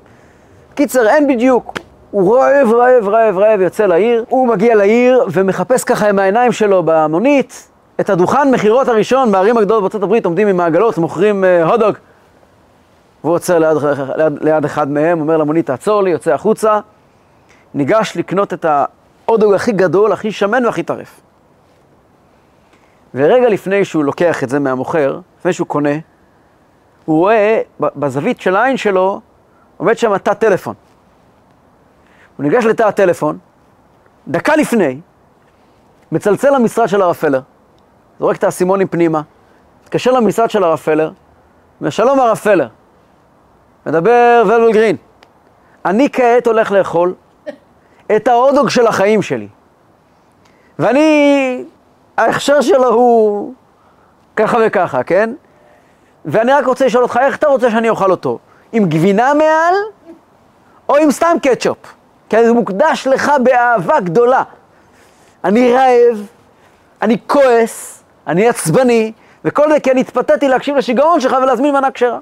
[0.75, 1.73] קיצר, אין בדיוק.
[2.11, 4.25] הוא רעב, רעב, רעב, רעב, יוצא לעיר.
[4.29, 9.83] הוא מגיע לעיר ומחפש ככה עם העיניים שלו במונית את הדוכן מכירות הראשון בערים הגדולות
[9.83, 11.95] בארצות הברית, עומדים עם העגלות, מוכרים uh, הודוג.
[13.23, 13.77] והוא עוצר ליד,
[14.15, 16.79] ליד, ליד אחד מהם, אומר למונית, תעצור לי, יוצא החוצה,
[17.73, 21.21] ניגש לקנות את ההודוג הכי גדול, הכי שמן והכי טרף.
[23.15, 25.95] ורגע לפני שהוא לוקח את זה מהמוכר, לפני שהוא קונה,
[27.05, 29.21] הוא רואה בזווית של העין שלו,
[29.77, 30.75] עומד שם תא טלפון.
[32.37, 33.37] הוא ניגש לתא הטלפון,
[34.27, 34.99] דקה לפני,
[36.11, 37.41] מצלצל למשרד של הרב פלר,
[38.23, 39.21] זורק את האסימונים פנימה,
[39.83, 41.11] מתקשר למשרד של הרב פלר,
[41.79, 42.67] אומר, שלום הרב פלר,
[43.85, 44.95] מדבר ולבל גרין,
[45.85, 47.13] אני כעת הולך לאכול
[48.15, 49.47] את ההודוג של החיים שלי.
[50.79, 51.63] ואני,
[52.17, 53.53] ההכשר שלו הוא
[54.35, 55.33] ככה וככה, כן?
[56.25, 58.39] ואני רק רוצה לשאול אותך, איך אתה רוצה שאני אוכל אותו?
[58.71, 59.75] עם גבינה מעל,
[60.89, 61.77] או עם סתם קטשופ?
[62.29, 64.43] כי זה מוקדש לך באהבה גדולה.
[65.43, 66.27] אני רעב,
[67.01, 69.11] אני כועס, אני עצבני,
[69.45, 72.19] וכל זה כי אני התפתיתי להקשיב לשיגעון שלך ולהזמין מנה כשרה.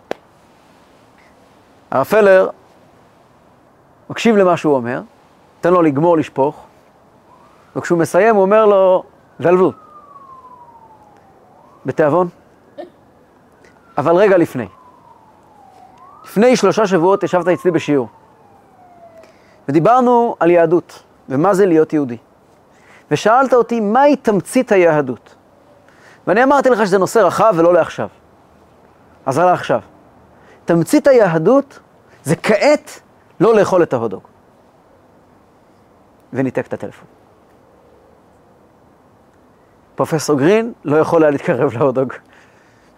[1.92, 2.50] הרב פלר
[4.10, 5.02] מקשיב למה שהוא אומר,
[5.62, 6.66] תן לו לגמור לשפוך,
[7.76, 9.04] וכשהוא מסיים הוא אומר לו,
[9.40, 9.72] ולבו,
[11.86, 12.28] בתיאבון.
[13.98, 14.68] אבל רגע לפני.
[16.24, 18.08] לפני שלושה שבועות ישבת אצלי בשיעור,
[19.70, 22.18] ודיברנו על יהדות, ומה זה להיות יהודי.
[23.12, 25.36] ושאלת אותי, מהי תמצית היהדות?
[26.28, 28.08] ואני אמרתי לך שזה נושא רחב ולא לעכשיו.
[29.26, 29.82] אז על עכשיו.
[30.66, 31.80] תמצית היהדות
[32.24, 33.02] זה כעת
[33.40, 34.24] לא לאכול את ההודוג.
[36.34, 37.08] וניתק את הטלפון.
[39.96, 42.14] פרופסור גרין לא יכול היה להתקרב להודוג.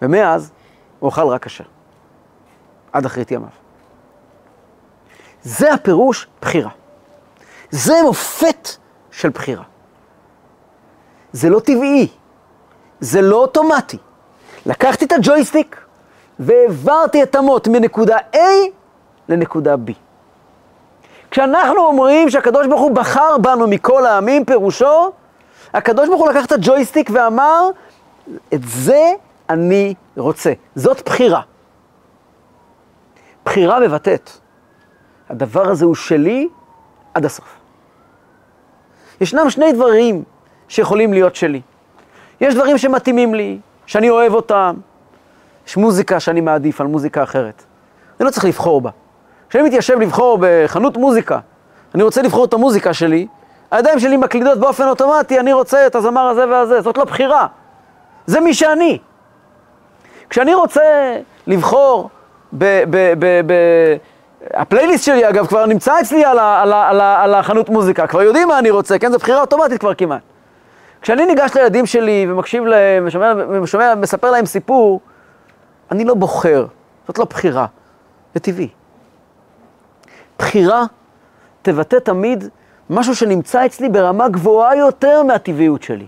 [0.02, 0.52] ומאז
[0.98, 1.64] הוא אוכל רק כשר.
[2.92, 3.48] עד אחרית ימיו.
[5.42, 6.70] זה הפירוש בחירה.
[7.70, 8.68] זה מופת
[9.10, 9.64] של בחירה.
[11.32, 12.08] זה לא טבעי,
[13.04, 13.98] זה לא אוטומטי.
[14.66, 15.84] לקחתי את הג'ויסטיק
[16.38, 18.38] והעברתי את המוט מנקודה A
[19.28, 19.92] לנקודה B.
[21.30, 25.12] כשאנחנו אומרים שהקדוש ברוך הוא בחר בנו מכל העמים, פירושו,
[25.74, 27.70] הקדוש ברוך הוא לקח את הג'ויסטיק ואמר,
[28.54, 29.12] את זה
[29.48, 30.52] אני רוצה.
[30.74, 31.40] זאת בחירה.
[33.44, 34.30] בחירה מבטאת.
[35.28, 36.48] הדבר הזה הוא שלי
[37.14, 37.56] עד הסוף.
[39.20, 40.24] ישנם שני דברים
[40.68, 41.60] שיכולים להיות שלי.
[42.40, 44.74] יש דברים שמתאימים לי, שאני אוהב אותם.
[45.66, 47.62] יש מוזיקה שאני מעדיף על מוזיקה אחרת.
[48.20, 48.90] אני לא צריך לבחור בה.
[49.48, 51.38] כשאני מתיישב לבחור בחנות מוזיקה,
[51.94, 53.26] אני רוצה לבחור את המוזיקה שלי,
[53.70, 57.46] הידיים שלי מקלידות באופן אוטומטי, אני רוצה את הזמר הזה והזה, זאת לא בחירה.
[58.26, 58.98] זה מי שאני.
[60.30, 61.16] כשאני רוצה
[61.46, 62.10] לבחור
[62.52, 62.64] ב...
[62.90, 63.52] ב, ב, ב
[64.54, 68.06] הפלייליסט שלי, אגב, כבר נמצא אצלי על, ה, על, ה, על, ה, על החנות מוזיקה,
[68.06, 69.12] כבר יודעים מה אני רוצה, כן?
[69.12, 70.20] זו בחירה אוטומטית כבר כמעט.
[71.04, 75.00] כשאני ניגש לילדים שלי ומקשיב להם, ושומע, ושומע, מספר להם סיפור,
[75.90, 76.66] אני לא בוחר,
[77.06, 77.66] זאת לא בחירה,
[78.34, 78.68] זה טבעי.
[80.38, 80.84] בחירה
[81.62, 82.48] תבטא תמיד
[82.90, 86.06] משהו שנמצא אצלי ברמה גבוהה יותר מהטבעיות שלי.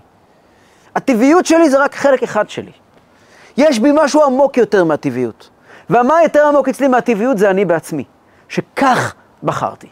[0.95, 2.73] הטבעיות שלי זה רק חלק אחד שלי.
[3.57, 5.51] יש בי משהו עמוק יותר מהטבעיות.
[5.91, 8.05] ומה יותר עמוק אצלי מהטבעיות זה אני בעצמי,
[8.49, 9.89] שכך בחרתי.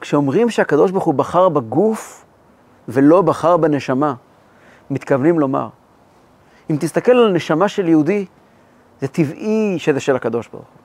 [0.00, 2.24] כשאומרים שהקדוש ברוך הוא בחר בגוף
[2.88, 4.14] ולא בחר בנשמה,
[4.90, 5.68] מתכוונים לומר,
[6.70, 8.26] אם תסתכל על הנשמה של יהודי,
[9.00, 10.80] זה טבעי שזה של הקדוש ברוך הוא.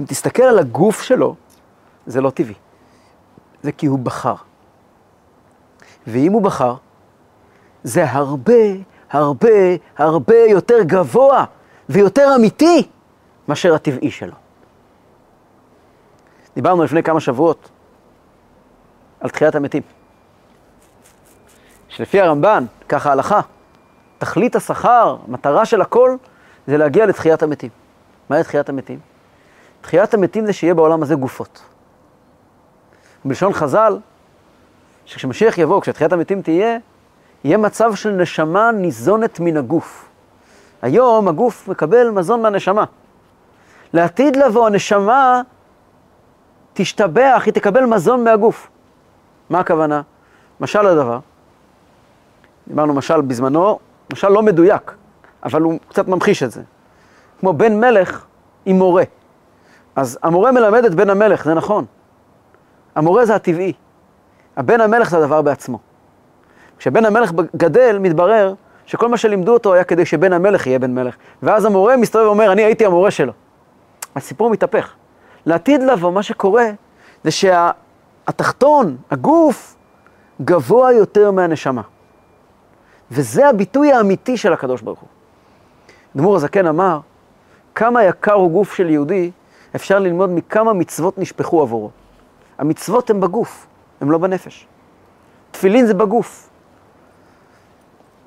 [0.00, 1.34] אם תסתכל על הגוף שלו,
[2.06, 2.54] זה לא טבעי.
[3.62, 4.34] זה כי הוא בחר.
[6.06, 6.74] ואם הוא בחר,
[7.82, 8.52] זה הרבה,
[9.10, 9.48] הרבה,
[9.96, 11.44] הרבה יותר גבוה
[11.88, 12.88] ויותר אמיתי
[13.48, 14.34] מאשר הטבעי שלו.
[16.54, 17.68] דיברנו לפני כמה שבועות
[19.20, 19.82] על תחיית המתים.
[21.88, 23.40] שלפי הרמב"ן, ככה ההלכה,
[24.18, 26.16] תכלית השכר, מטרה של הכל,
[26.66, 27.70] זה להגיע לתחיית המתים.
[28.30, 28.98] מהי תחיית המתים?
[29.80, 31.62] תחיית המתים זה שיהיה בעולם הזה גופות.
[33.24, 33.98] בלשון חז"ל,
[35.04, 36.78] שכשמשיח יבוא, כשתחיית המתים תהיה,
[37.44, 40.08] יהיה מצב של נשמה ניזונת מן הגוף.
[40.82, 42.84] היום הגוף מקבל מזון מהנשמה.
[43.92, 45.42] לעתיד לבוא הנשמה
[46.72, 48.68] תשתבח, היא תקבל מזון מהגוף.
[49.50, 50.02] מה הכוונה?
[50.60, 51.18] משל הדבר,
[52.68, 53.78] דיברנו משל בזמנו,
[54.12, 54.94] משל לא מדויק,
[55.44, 56.62] אבל הוא קצת ממחיש את זה.
[57.40, 58.24] כמו בן מלך
[58.64, 59.02] עם מורה.
[59.96, 61.84] אז המורה מלמד את בן המלך, זה נכון.
[62.94, 63.72] המורה זה הטבעי.
[64.56, 65.78] הבן המלך זה הדבר בעצמו.
[66.78, 68.54] כשבן המלך גדל, מתברר
[68.86, 71.16] שכל מה שלימדו אותו היה כדי שבן המלך יהיה בן מלך.
[71.42, 73.32] ואז המורה מסתובב ואומר, אני הייתי המורה שלו.
[74.16, 74.92] הסיפור מתהפך.
[75.46, 76.66] לעתיד לבוא, מה שקורה
[77.24, 77.30] זה
[78.26, 79.76] שהתחתון, הגוף,
[80.42, 81.82] גבוה יותר מהנשמה.
[83.10, 85.08] וזה הביטוי האמיתי של הקדוש ברוך הוא.
[86.16, 87.00] דמור הזקן אמר,
[87.74, 89.30] כמה יקר הוא גוף של יהודי,
[89.76, 91.90] אפשר ללמוד מכמה מצוות נשפכו עבורו.
[92.58, 93.66] המצוות הן בגוף,
[94.00, 94.66] הן לא בנפש.
[95.50, 96.48] תפילין זה בגוף.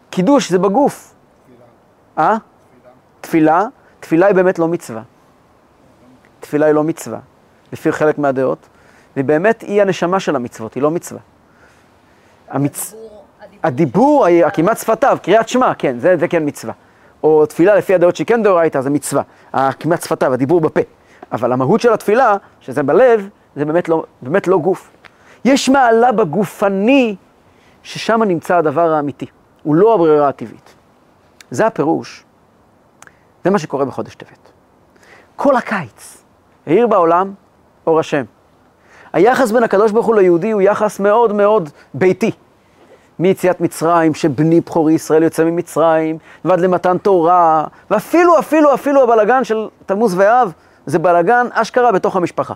[0.10, 1.14] קידוש זה בגוף.
[1.43, 2.28] תפילה.
[2.28, 2.38] אה?
[3.22, 3.66] תפילה.
[4.00, 5.02] תפילה היא באמת לא מצווה.
[6.39, 7.20] תפילה היא לא מצווה,
[7.74, 8.68] לפי חלק מהדעות,
[9.18, 11.20] ובאמת היא הנשמה של המצוות, היא לא מצווה.
[12.49, 12.95] המצ...
[13.64, 16.74] הדיבור, הכמעט שפתיו, קריאת שמע, כן, זה, זה כן מצווה.
[17.24, 19.22] או תפילה לפי הדעות שהיא כן דאורייתא, זה מצווה.
[19.53, 20.82] הכמעט שפתיו, הדיבור בפה.
[21.32, 24.91] אבל המהות של התפילה, שזה בלב, זה באמת לא, באמת לא גוף.
[25.45, 27.16] יש מעלה בגופני,
[27.84, 29.26] ששם נמצא הדבר האמיתי.
[29.64, 30.76] הוא לא הברירה הטבעית.
[31.51, 32.24] זה הפירוש.
[33.43, 34.51] זה מה שקורה בחודש טבת.
[35.36, 36.24] כל הקיץ,
[36.68, 37.34] העיר בעולם
[37.88, 38.24] אור השם.
[39.14, 42.32] היחס בין הקדוש ברוך הוא ליהודי הוא יחס מאוד מאוד ביתי.
[43.20, 49.68] מיציאת מצרים, שבני בכורי ישראל יוצא ממצרים, ועד למתן תורה, ואפילו, אפילו, אפילו הבלגן של
[49.86, 50.51] תמוז ואב,
[50.86, 52.53] זה בלגן אשכרה בתוך המשפחה.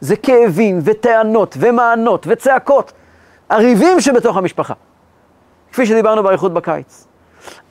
[0.00, 2.92] זה כאבים, וטענות, ומענות, וצעקות,
[3.50, 4.74] הריבים שבתוך המשפחה.
[5.72, 7.06] כפי שדיברנו באריכות בקיץ.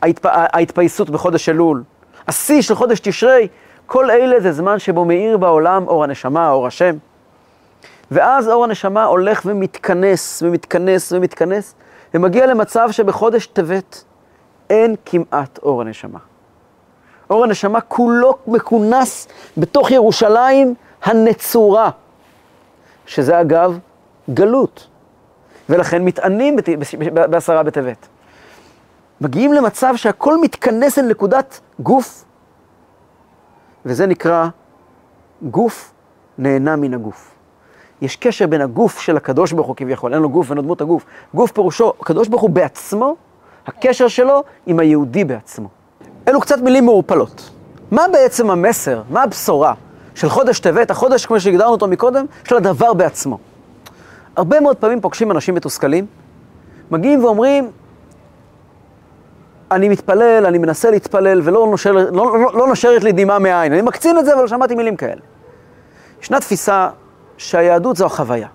[0.01, 0.25] ההתפ...
[0.25, 1.83] ההתפייסות בחודש אלול,
[2.27, 3.47] השיא של חודש תשרי,
[3.85, 6.95] כל אלה זה זמן שבו מאיר בעולם אור הנשמה, אור השם.
[8.11, 11.75] ואז אור הנשמה הולך ומתכנס, ומתכנס, ומתכנס,
[12.13, 14.03] ומגיע למצב שבחודש טבת
[14.69, 16.19] אין כמעט אור הנשמה.
[17.29, 21.89] אור הנשמה כולו מכונס בתוך ירושלים הנצורה,
[23.05, 23.79] שזה אגב
[24.33, 24.87] גלות,
[25.69, 26.55] ולכן מתענים
[27.13, 28.07] בעשרה בטבת.
[29.21, 32.25] מגיעים למצב שהכל מתכנס אל נקודת גוף,
[33.85, 34.47] וזה נקרא
[35.41, 35.91] גוף
[36.37, 37.38] נהנה מן הגוף.
[38.01, 40.81] יש קשר בין הגוף של הקדוש ברוך הוא כביכול, אין לו גוף, אין לו דמות
[40.81, 41.05] הגוף.
[41.33, 43.15] גוף פירושו, הקדוש ברוך הוא בעצמו,
[43.67, 45.67] הקשר שלו עם היהודי בעצמו.
[46.27, 47.49] אלו קצת מילים מעורפלות.
[47.91, 49.73] מה בעצם המסר, מה הבשורה
[50.15, 53.37] של חודש טבת, החודש כמו שהגדרנו אותו מקודם, של הדבר בעצמו.
[54.35, 56.05] הרבה מאוד פעמים פוגשים אנשים מתוסכלים,
[56.91, 57.71] מגיעים ואומרים,
[59.71, 63.73] אני מתפלל, אני מנסה להתפלל, ולא נושר, לא, לא, לא נושרת לי דמעה מהעין.
[63.73, 65.21] אני מקצין את זה, אבל שמעתי מילים כאלה.
[66.21, 66.89] ישנה תפיסה
[67.39, 68.47] שהיהדות זו החוויה.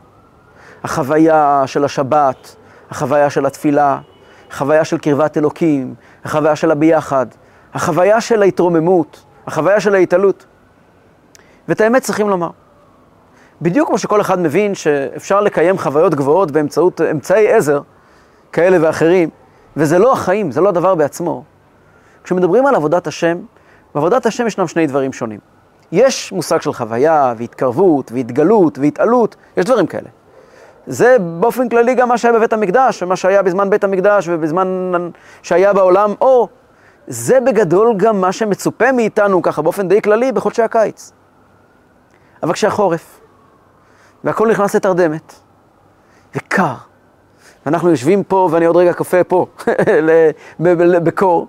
[0.84, 2.56] החוויה של השבת,
[2.90, 3.98] החוויה של התפילה,
[4.50, 7.26] החוויה של קרבת אלוקים, החוויה של הביחד,
[7.74, 10.46] החוויה של ההתרוממות, החוויה של ההתעלות.
[11.68, 12.50] ואת האמת צריכים לומר.
[13.62, 17.80] בדיוק כמו שכל אחד מבין שאפשר לקיים חוויות גבוהות באמצעות אמצעי עזר
[18.52, 19.28] כאלה ואחרים,
[19.76, 21.44] וזה לא החיים, זה לא הדבר בעצמו.
[22.24, 23.38] כשמדברים על עבודת השם,
[23.94, 25.53] בעבודת השם ישנם שני דברים שונים.
[25.94, 30.08] יש מושג של חוויה, והתקרבות, והתגלות, והתעלות, יש דברים כאלה.
[30.86, 34.68] זה באופן כללי גם מה שהיה בבית המקדש, ומה שהיה בזמן בית המקדש ובזמן
[35.42, 36.48] שהיה בעולם אור.
[37.06, 41.12] זה בגדול גם מה שמצופה מאיתנו, ככה באופן די כללי, בחודשי הקיץ.
[42.42, 43.20] אבל כשהחורף,
[44.24, 45.34] והכל נכנס לתרדמת,
[46.34, 46.74] וקר,
[47.66, 49.46] ואנחנו יושבים פה, ואני עוד רגע קפה פה,
[51.04, 51.46] בקור,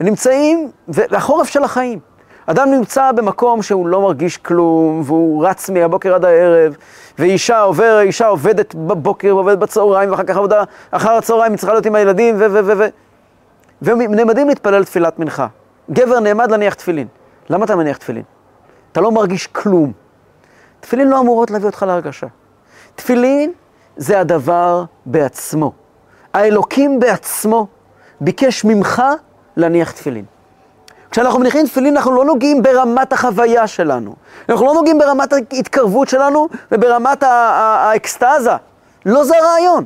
[0.00, 2.09] ונמצאים, והחורף של החיים.
[2.46, 6.76] אדם נמצא במקום שהוא לא מרגיש כלום, והוא רץ מהבוקר עד הערב,
[7.18, 11.86] ואישה עובר, אישה עובדת בבוקר, ועובדת בצהריים, ואחר כך עבודה אחר הצהריים, היא צריכה להיות
[11.86, 12.44] עם הילדים, ו...
[12.50, 12.60] ו...
[12.66, 12.72] ו...
[12.76, 12.84] ו...
[13.82, 15.46] ונעמדים להתפלל תפילת מנחה.
[15.90, 17.06] גבר נעמד להניח תפילין.
[17.50, 18.22] למה אתה מניח תפילין?
[18.92, 19.92] אתה לא מרגיש כלום.
[20.80, 22.26] תפילין לא אמורות להביא אותך להרגשה.
[22.94, 23.52] תפילין
[23.96, 25.72] זה הדבר בעצמו.
[26.34, 27.66] האלוקים בעצמו
[28.20, 29.02] ביקש ממך
[29.56, 30.24] להניח תפילין.
[31.10, 34.14] כשאנחנו מניחים תפילין, אנחנו לא נוגעים ברמת החוויה שלנו.
[34.48, 38.50] אנחנו לא נוגעים ברמת ההתקרבות שלנו וברמת האקסטזה.
[39.06, 39.84] לא זה הרעיון.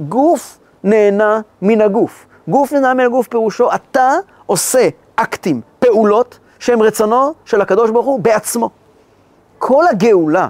[0.00, 2.26] גוף נהנה מן הגוף.
[2.48, 4.10] גוף נהנה מן הגוף פירושו, אתה
[4.46, 8.70] עושה אקטים, פעולות, שהם רצונו של הקדוש ברוך הוא בעצמו.
[9.58, 10.48] כל הגאולה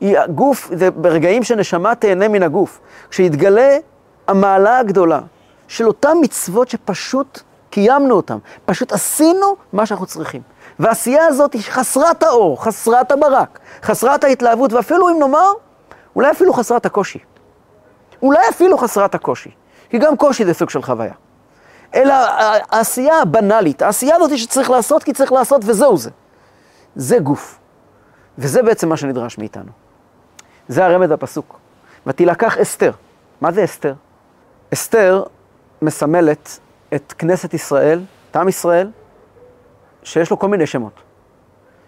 [0.00, 2.80] היא הגוף, זה ברגעים שנשמה תהנה מן הגוף.
[3.10, 3.76] כשיתגלה
[4.28, 5.20] המעלה הגדולה
[5.68, 7.40] של אותן מצוות שפשוט
[7.74, 10.42] קיימנו אותן, פשוט עשינו מה שאנחנו צריכים.
[10.78, 15.52] והעשייה הזאת היא חסרת האור, חסרת הברק, חסרת ההתלהבות, ואפילו אם נאמר,
[16.16, 17.18] אולי אפילו חסרת הקושי.
[18.22, 19.50] אולי אפילו חסרת הקושי,
[19.90, 21.12] כי גם קושי זה סוג של חוויה.
[21.94, 22.14] אלא
[22.70, 26.10] העשייה הבנאלית, העשייה הזאת שצריך לעשות כי צריך לעשות וזהו זה.
[26.96, 27.58] זה גוף.
[28.38, 29.70] וזה בעצם מה שנדרש מאיתנו.
[30.68, 31.58] זה הרמז הפסוק.
[32.06, 32.92] ותילקח אסתר.
[33.40, 33.94] מה זה אסתר?
[34.72, 35.22] אסתר
[35.82, 36.58] מסמלת
[36.94, 38.90] את כנסת ישראל, את עם ישראל,
[40.02, 41.00] שיש לו כל מיני שמות.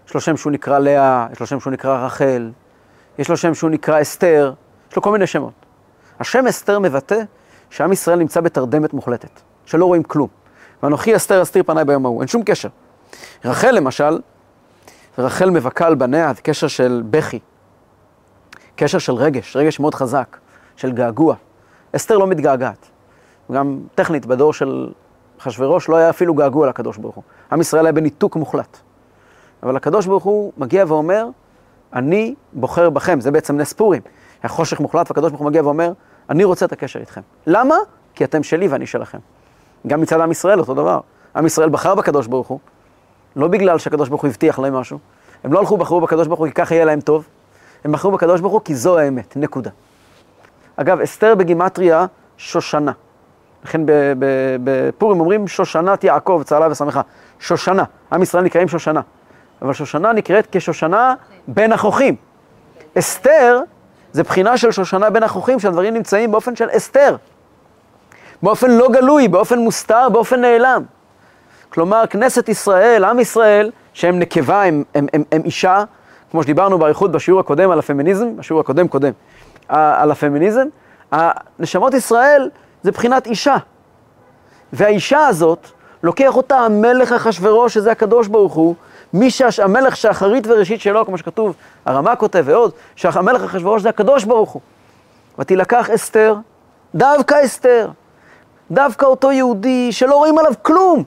[0.09, 2.51] יש לו שם שהוא נקרא לאה, יש לו שם שהוא נקרא רחל,
[3.19, 4.53] יש לו שם שהוא נקרא אסתר,
[4.91, 5.53] יש לו כל מיני שמות.
[6.21, 7.21] השם אסתר מבטא
[7.71, 10.29] שעם ישראל נמצא בתרדמת מוחלטת, שלא רואים כלום.
[10.83, 12.69] ואנוכי אסתר אסתיר פניי ביום ההוא, אין שום קשר.
[13.45, 14.19] רחל למשל,
[15.19, 17.39] רחל מבכה על בניה, זה קשר של בכי,
[18.77, 20.37] קשר של רגש, רגש מאוד חזק,
[20.77, 21.35] של געגוע.
[21.97, 22.91] אסתר לא מתגעגעת.
[23.53, 24.89] גם טכנית, בדור של
[25.41, 27.25] אחשוורוש לא היה אפילו געגוע לקדוש ברוך הוא.
[27.53, 28.79] עם ישראל היה בניתוק מוחלט.
[29.63, 31.29] אבל הקדוש ברוך הוא מגיע ואומר,
[31.93, 34.03] אני בוחר בכם, זה בעצם נס פורים.
[34.43, 35.93] היה חושך מוחלט, והקדוש ברוך הוא מגיע ואומר,
[36.31, 37.21] אני רוצה את הקשר איתכם.
[37.47, 37.77] למה?
[38.15, 39.19] כי אתם שלי ואני שלכם.
[39.87, 41.01] גם מצד עם ישראל אותו דבר.
[41.37, 42.59] עם ישראל בחר בקדוש ברוך הוא,
[43.37, 44.99] לא בגלל שהקדוש ברוך הוא הבטיח להם משהו.
[45.45, 47.27] הם לא הלכו ובחרו בקדוש ברוך הוא כי ככה יהיה להם טוב.
[47.85, 49.71] הם בחרו בקדוש ברוך הוא כי זו האמת, נקודה.
[50.77, 52.93] אגב, אסתר בגימטריה שושנה.
[53.67, 53.81] לכן
[54.65, 57.01] בפורים אומרים שושנת יעקב, צהלה ושמחה.
[57.41, 57.85] שושנה.
[58.13, 59.01] עם ישראל נקראים שושנה.
[59.63, 61.15] אבל שושנה נקראת כשושנה
[61.49, 62.17] בין החוכים.
[62.99, 63.61] אסתר
[64.13, 67.17] זה בחינה של שושנה בין החוכים, שהדברים נמצאים באופן של אסתר.
[68.43, 70.83] באופן לא גלוי, באופן מוסתר, באופן נעלם.
[71.69, 75.85] כלומר, כנסת ישראל, עם ישראל, שהם נקבה, הם, הם, הם, הם אישה,
[76.31, 79.13] כמו שדיברנו באריכות בשיעור הקודם על הפמיניזם, בשיעור הקודם קודם,
[79.69, 80.67] ה- על הפמיניזם,
[81.13, 82.51] הנשמות ישראל
[82.87, 83.57] זה בחינת אישה.
[84.73, 85.67] והאישה הזאת,
[86.03, 88.75] לוקח אותה המלך אחשורוש, שזה הקדוש ברוך הוא,
[89.13, 94.51] מי שהמלך שאחרית וראשית שלו, כמו שכתוב, הרמ"א כותב ועוד, שהמלך אחשורוש זה הקדוש ברוך
[94.51, 94.63] הוא.
[95.39, 96.37] ותילקח אסתר,
[96.95, 97.91] דווקא אסתר,
[98.71, 101.05] דווקא אותו יהודי שלא רואים עליו כלום,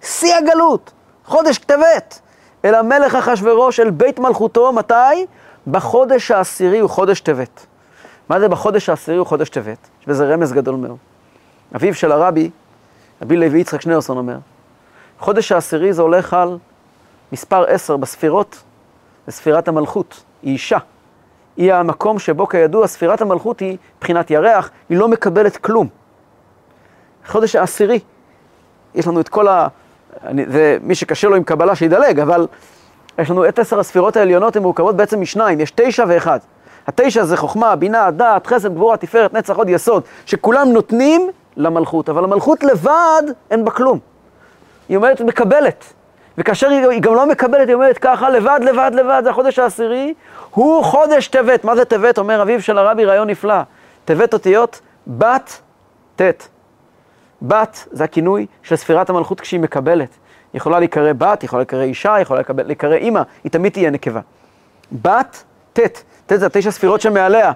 [0.00, 0.92] שיא הגלות,
[1.24, 2.20] חודש כתבת,
[2.64, 5.26] אל המלך אחשורוש, אל בית מלכותו, מתי?
[5.66, 7.66] בחודש העשירי הוא חודש טבת.
[8.28, 9.78] מה זה בחודש העשירי הוא חודש טבת?
[10.00, 11.11] יש בזה רמז גדול מאוד.
[11.76, 12.50] אביו של הרבי,
[13.22, 14.36] רבי לוי יצחק שניאורסון אומר,
[15.18, 16.58] חודש העשירי זה הולך על
[17.32, 18.62] מספר עשר בספירות,
[19.26, 20.78] זה ספירת המלכות, היא אישה.
[21.56, 25.88] היא המקום שבו כידוע ספירת המלכות היא מבחינת ירח, היא לא מקבלת כלום.
[27.26, 28.00] חודש העשירי,
[28.94, 29.68] יש לנו את כל ה...
[30.24, 32.46] אני, זה מי שקשה לו עם קבלה שידלג, אבל
[33.18, 36.38] יש לנו את עשר הספירות העליונות, הן מורכבות בעצם משניים, יש תשע ואחד.
[36.86, 42.24] התשע זה חוכמה, בינה, דעת, חסד, גבורה, תפארת, נצח, עוד יסוד, שכולם נותנים למלכות, אבל
[42.24, 43.98] המלכות לבד אין בה כלום.
[44.88, 45.92] היא אומרת, מקבלת.
[46.38, 50.14] וכאשר היא, גם לא מקבלת, היא אומרת ככה, לבד, לבד, לבד, זה החודש העשירי,
[50.50, 51.64] הוא חודש טבת.
[51.64, 52.18] מה זה טבת?
[52.18, 53.60] אומר אביו של הרבי, רעיון נפלא.
[54.04, 55.60] טבת אותיות, בת,
[56.16, 56.48] ט'.
[57.42, 60.08] בת זה הכינוי של ספירת המלכות כשהיא מקבלת.
[60.52, 63.90] היא יכולה להיקרא בת, היא יכולה להיקרא אישה, היא יכולה להיקרא אימא, היא תמיד תהיה
[63.90, 64.20] נקבה.
[64.92, 65.42] בת,
[65.72, 65.80] ט',
[66.26, 67.52] ט' זה התשע ספירות שמעליה.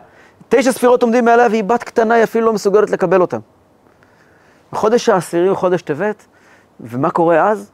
[0.49, 3.39] תשע ספירות עומדים מעליה והיא בת קטנה, היא אפילו לא מסוגלת לקבל אותן.
[4.77, 6.27] החודש העשירי הוא חודש טבת,
[6.81, 7.71] ומה קורה אז?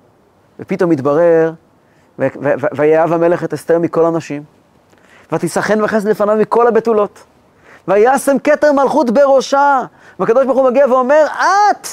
[0.61, 1.53] ופתאום מתברר,
[2.19, 4.43] ו- ו- ו- ויאהב המלך את אסתר מכל הנשים,
[5.33, 7.25] ותיסחן וחסד לפניו מכל הבתולות,
[7.89, 9.81] וישם כתר מלכות בראשה.
[10.19, 11.87] והקדוש ברוך הוא מגיע ואומר, את,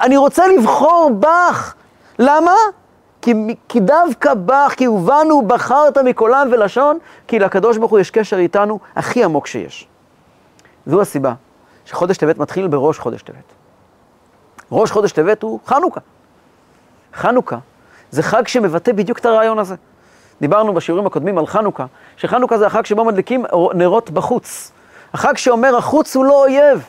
[0.00, 1.74] אני רוצה לבחור בך.
[2.18, 2.54] למה?
[3.22, 3.34] כי,
[3.68, 8.78] כי דווקא בך, כי ובנו בחרת מכל ולשון, כי לקדוש ברוך הוא יש קשר איתנו
[8.96, 9.88] הכי עמוק שיש.
[10.86, 11.32] זו הסיבה
[11.84, 13.59] שחודש טבת מתחיל בראש חודש טבת.
[14.72, 16.00] ראש חודש טבת הוא חנוכה.
[17.14, 17.56] חנוכה
[18.10, 19.74] זה חג שמבטא בדיוק את הרעיון הזה.
[20.40, 23.44] דיברנו בשיעורים הקודמים על חנוכה, שחנוכה זה החג שבו מדליקים
[23.74, 24.72] נרות בחוץ.
[25.12, 26.84] החג שאומר, החוץ הוא לא אויב.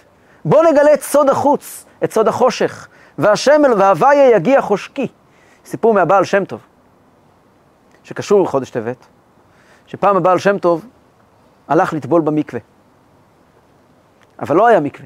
[0.46, 2.88] בואו נגלה את סוד החוץ, את סוד החושך.
[3.18, 5.08] והשם והוויה יגיע חושקי.
[5.66, 6.60] סיפור מהבעל שם טוב,
[8.04, 9.06] שקשור לחודש טבת,
[9.88, 10.86] שפעם הבעל שם טוב
[11.68, 12.60] הלך לטבול במקווה.
[14.40, 15.06] אבל לא היה מקווה.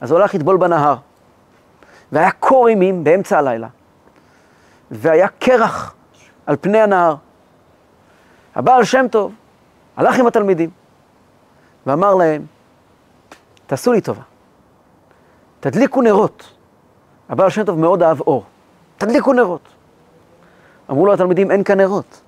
[0.00, 0.96] אז הוא הלך לטבול בנהר.
[2.12, 3.68] והיה קור אימים באמצע הלילה.
[4.90, 5.94] והיה קרח
[6.46, 7.14] על פני הנהר.
[8.54, 9.32] הבעל שם טוב
[9.96, 10.70] הלך עם התלמידים
[11.86, 12.42] ואמר להם,
[13.66, 14.22] תעשו לי טובה,
[15.60, 16.52] תדליקו נרות.
[17.28, 18.44] הבעל שם טוב מאוד אהב אור,
[18.98, 19.68] תדליקו נרות.
[20.90, 22.20] אמרו לו התלמידים, אין כאן נרות.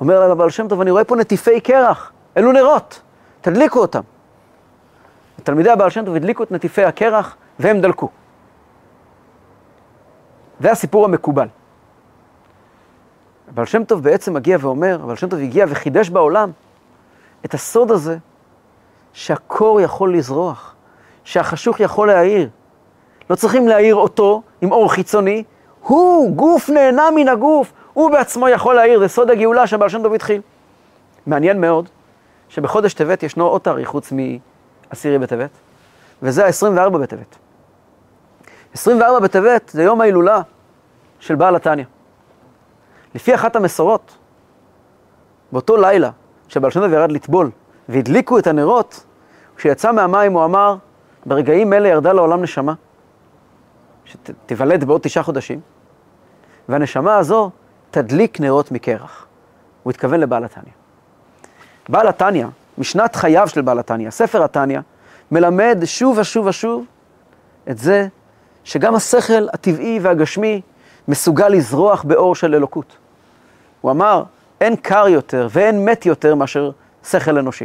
[0.00, 3.00] אומר להם הבעל שם טוב, אני רואה פה נטיפי קרח, אלו נרות,
[3.40, 4.00] תדליקו אותם.
[5.42, 8.08] תלמידי הבעל שם טוב הדליקו את נטיפי הקרח והם דלקו.
[10.60, 11.48] זה הסיפור המקובל.
[13.48, 16.50] הבעל שם טוב בעצם מגיע ואומר, הבעל שם טוב הגיע וחידש בעולם
[17.44, 18.16] את הסוד הזה
[19.12, 20.74] שהקור יכול לזרוח,
[21.24, 22.48] שהחשוך יכול להאיר.
[23.30, 25.44] לא צריכים להאיר אותו עם אור חיצוני,
[25.82, 30.14] הוא גוף נהנה מן הגוף, הוא בעצמו יכול להאיר, זה סוד הגאולה שהבעל שם טוב
[30.14, 30.40] התחיל.
[31.26, 31.88] מעניין מאוד
[32.48, 35.50] שבחודש טבת ישנו עוד תאריך חוץ מעשירי בטבת,
[36.22, 37.36] וזה ה-24 בטבת.
[38.76, 40.40] 24 בטבת זה יום ההילולה
[41.20, 41.84] של בעל התניא.
[43.14, 44.16] לפי אחת המסורות,
[45.52, 46.10] באותו לילה
[46.48, 47.50] שבעל שם ירד לטבול
[47.88, 49.04] והדליקו את הנרות,
[49.56, 50.76] כשיצא מהמים הוא אמר,
[51.26, 52.74] ברגעים אלה ירדה לעולם נשמה,
[54.04, 55.60] שתיוולד בעוד תשעה חודשים,
[56.68, 57.50] והנשמה הזו
[57.90, 59.26] תדליק נרות מקרח.
[59.82, 60.72] הוא התכוון לבעל התניא.
[61.88, 62.46] בעל התניא,
[62.78, 64.80] משנת חייו של בעל התניא, ספר התניא,
[65.30, 66.84] מלמד שוב ושוב ושוב
[67.70, 68.08] את זה
[68.66, 70.60] שגם השכל הטבעי והגשמי
[71.08, 72.96] מסוגל לזרוח באור של אלוקות.
[73.80, 74.22] הוא אמר,
[74.60, 76.70] אין קר יותר ואין מת יותר מאשר
[77.04, 77.64] שכל אנושי.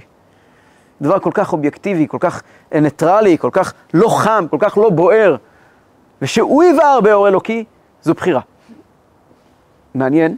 [1.02, 2.41] דבר כל כך אובייקטיבי, כל כך
[2.72, 5.36] ניטרלי, כל כך לא חם, כל כך לא בוער,
[6.22, 7.64] ושהוא יבער באור אלוקי,
[8.02, 8.41] זו בחירה.
[9.93, 10.38] מעניין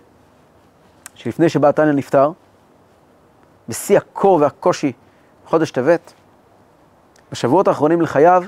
[1.16, 2.32] שלפני שבא התניא נפטר,
[3.70, 4.92] בשיא הקור והקושי,
[5.46, 6.14] חודש טבת,
[7.32, 8.44] בשבועות האחרונים לחייו,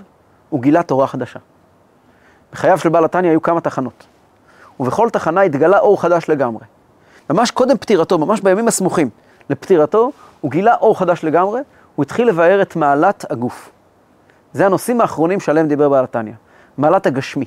[0.49, 1.39] הוא גילה תורה חדשה.
[2.55, 4.05] בחייו של בעל התניא היו כמה תחנות,
[4.79, 6.65] ובכל תחנה התגלה אור חדש לגמרי.
[7.29, 9.09] ממש קודם פטירתו, ממש בימים הסמוכים
[9.49, 11.61] לפטירתו, הוא גילה אור חדש לגמרי,
[11.95, 13.69] הוא התחיל לבאר את מעלת הגוף.
[14.53, 16.33] זה הנושאים האחרונים שעליהם דיבר בעל התניא,
[16.77, 17.45] מעלת הגשמי.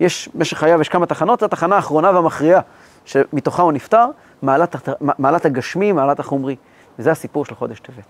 [0.00, 2.60] יש, במשך חייו יש כמה תחנות, זו התחנה האחרונה והמכריעה
[3.04, 4.06] שמתוכה הוא נפטר,
[4.42, 6.56] מעלת, מעלת הגשמי, מעלת החומרי.
[6.98, 8.06] וזה הסיפור של חודש טבת.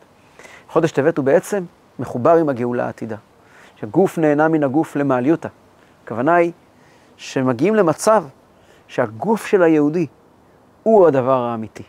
[0.69, 1.65] חודש טבת הוא בעצם
[1.99, 3.17] מחובר עם הגאולה העתידה.
[3.77, 5.49] שגוף נהנה מן הגוף למעליותה.
[6.05, 6.53] הכוונה היא
[7.17, 8.25] שמגיעים למצב
[8.89, 10.07] שהגוף של היהודי
[10.83, 11.83] הוא הדבר האמיתי.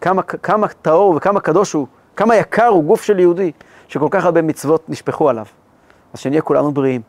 [0.00, 1.86] כמה, כמה טהור וכמה קדוש הוא,
[2.16, 3.52] כמה יקר הוא גוף של יהודי,
[3.88, 5.46] שכל כך הרבה מצוות נשפכו עליו.
[6.12, 7.00] אז שנהיה כולנו בריאים,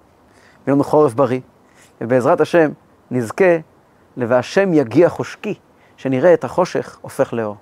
[0.65, 1.39] ויהיה לנו חורף בריא,
[2.01, 2.71] ובעזרת השם
[3.11, 3.57] נזכה
[4.17, 5.53] ל"והשם יגיע חושקי",
[5.97, 7.55] שנראה את החושך הופך לאור.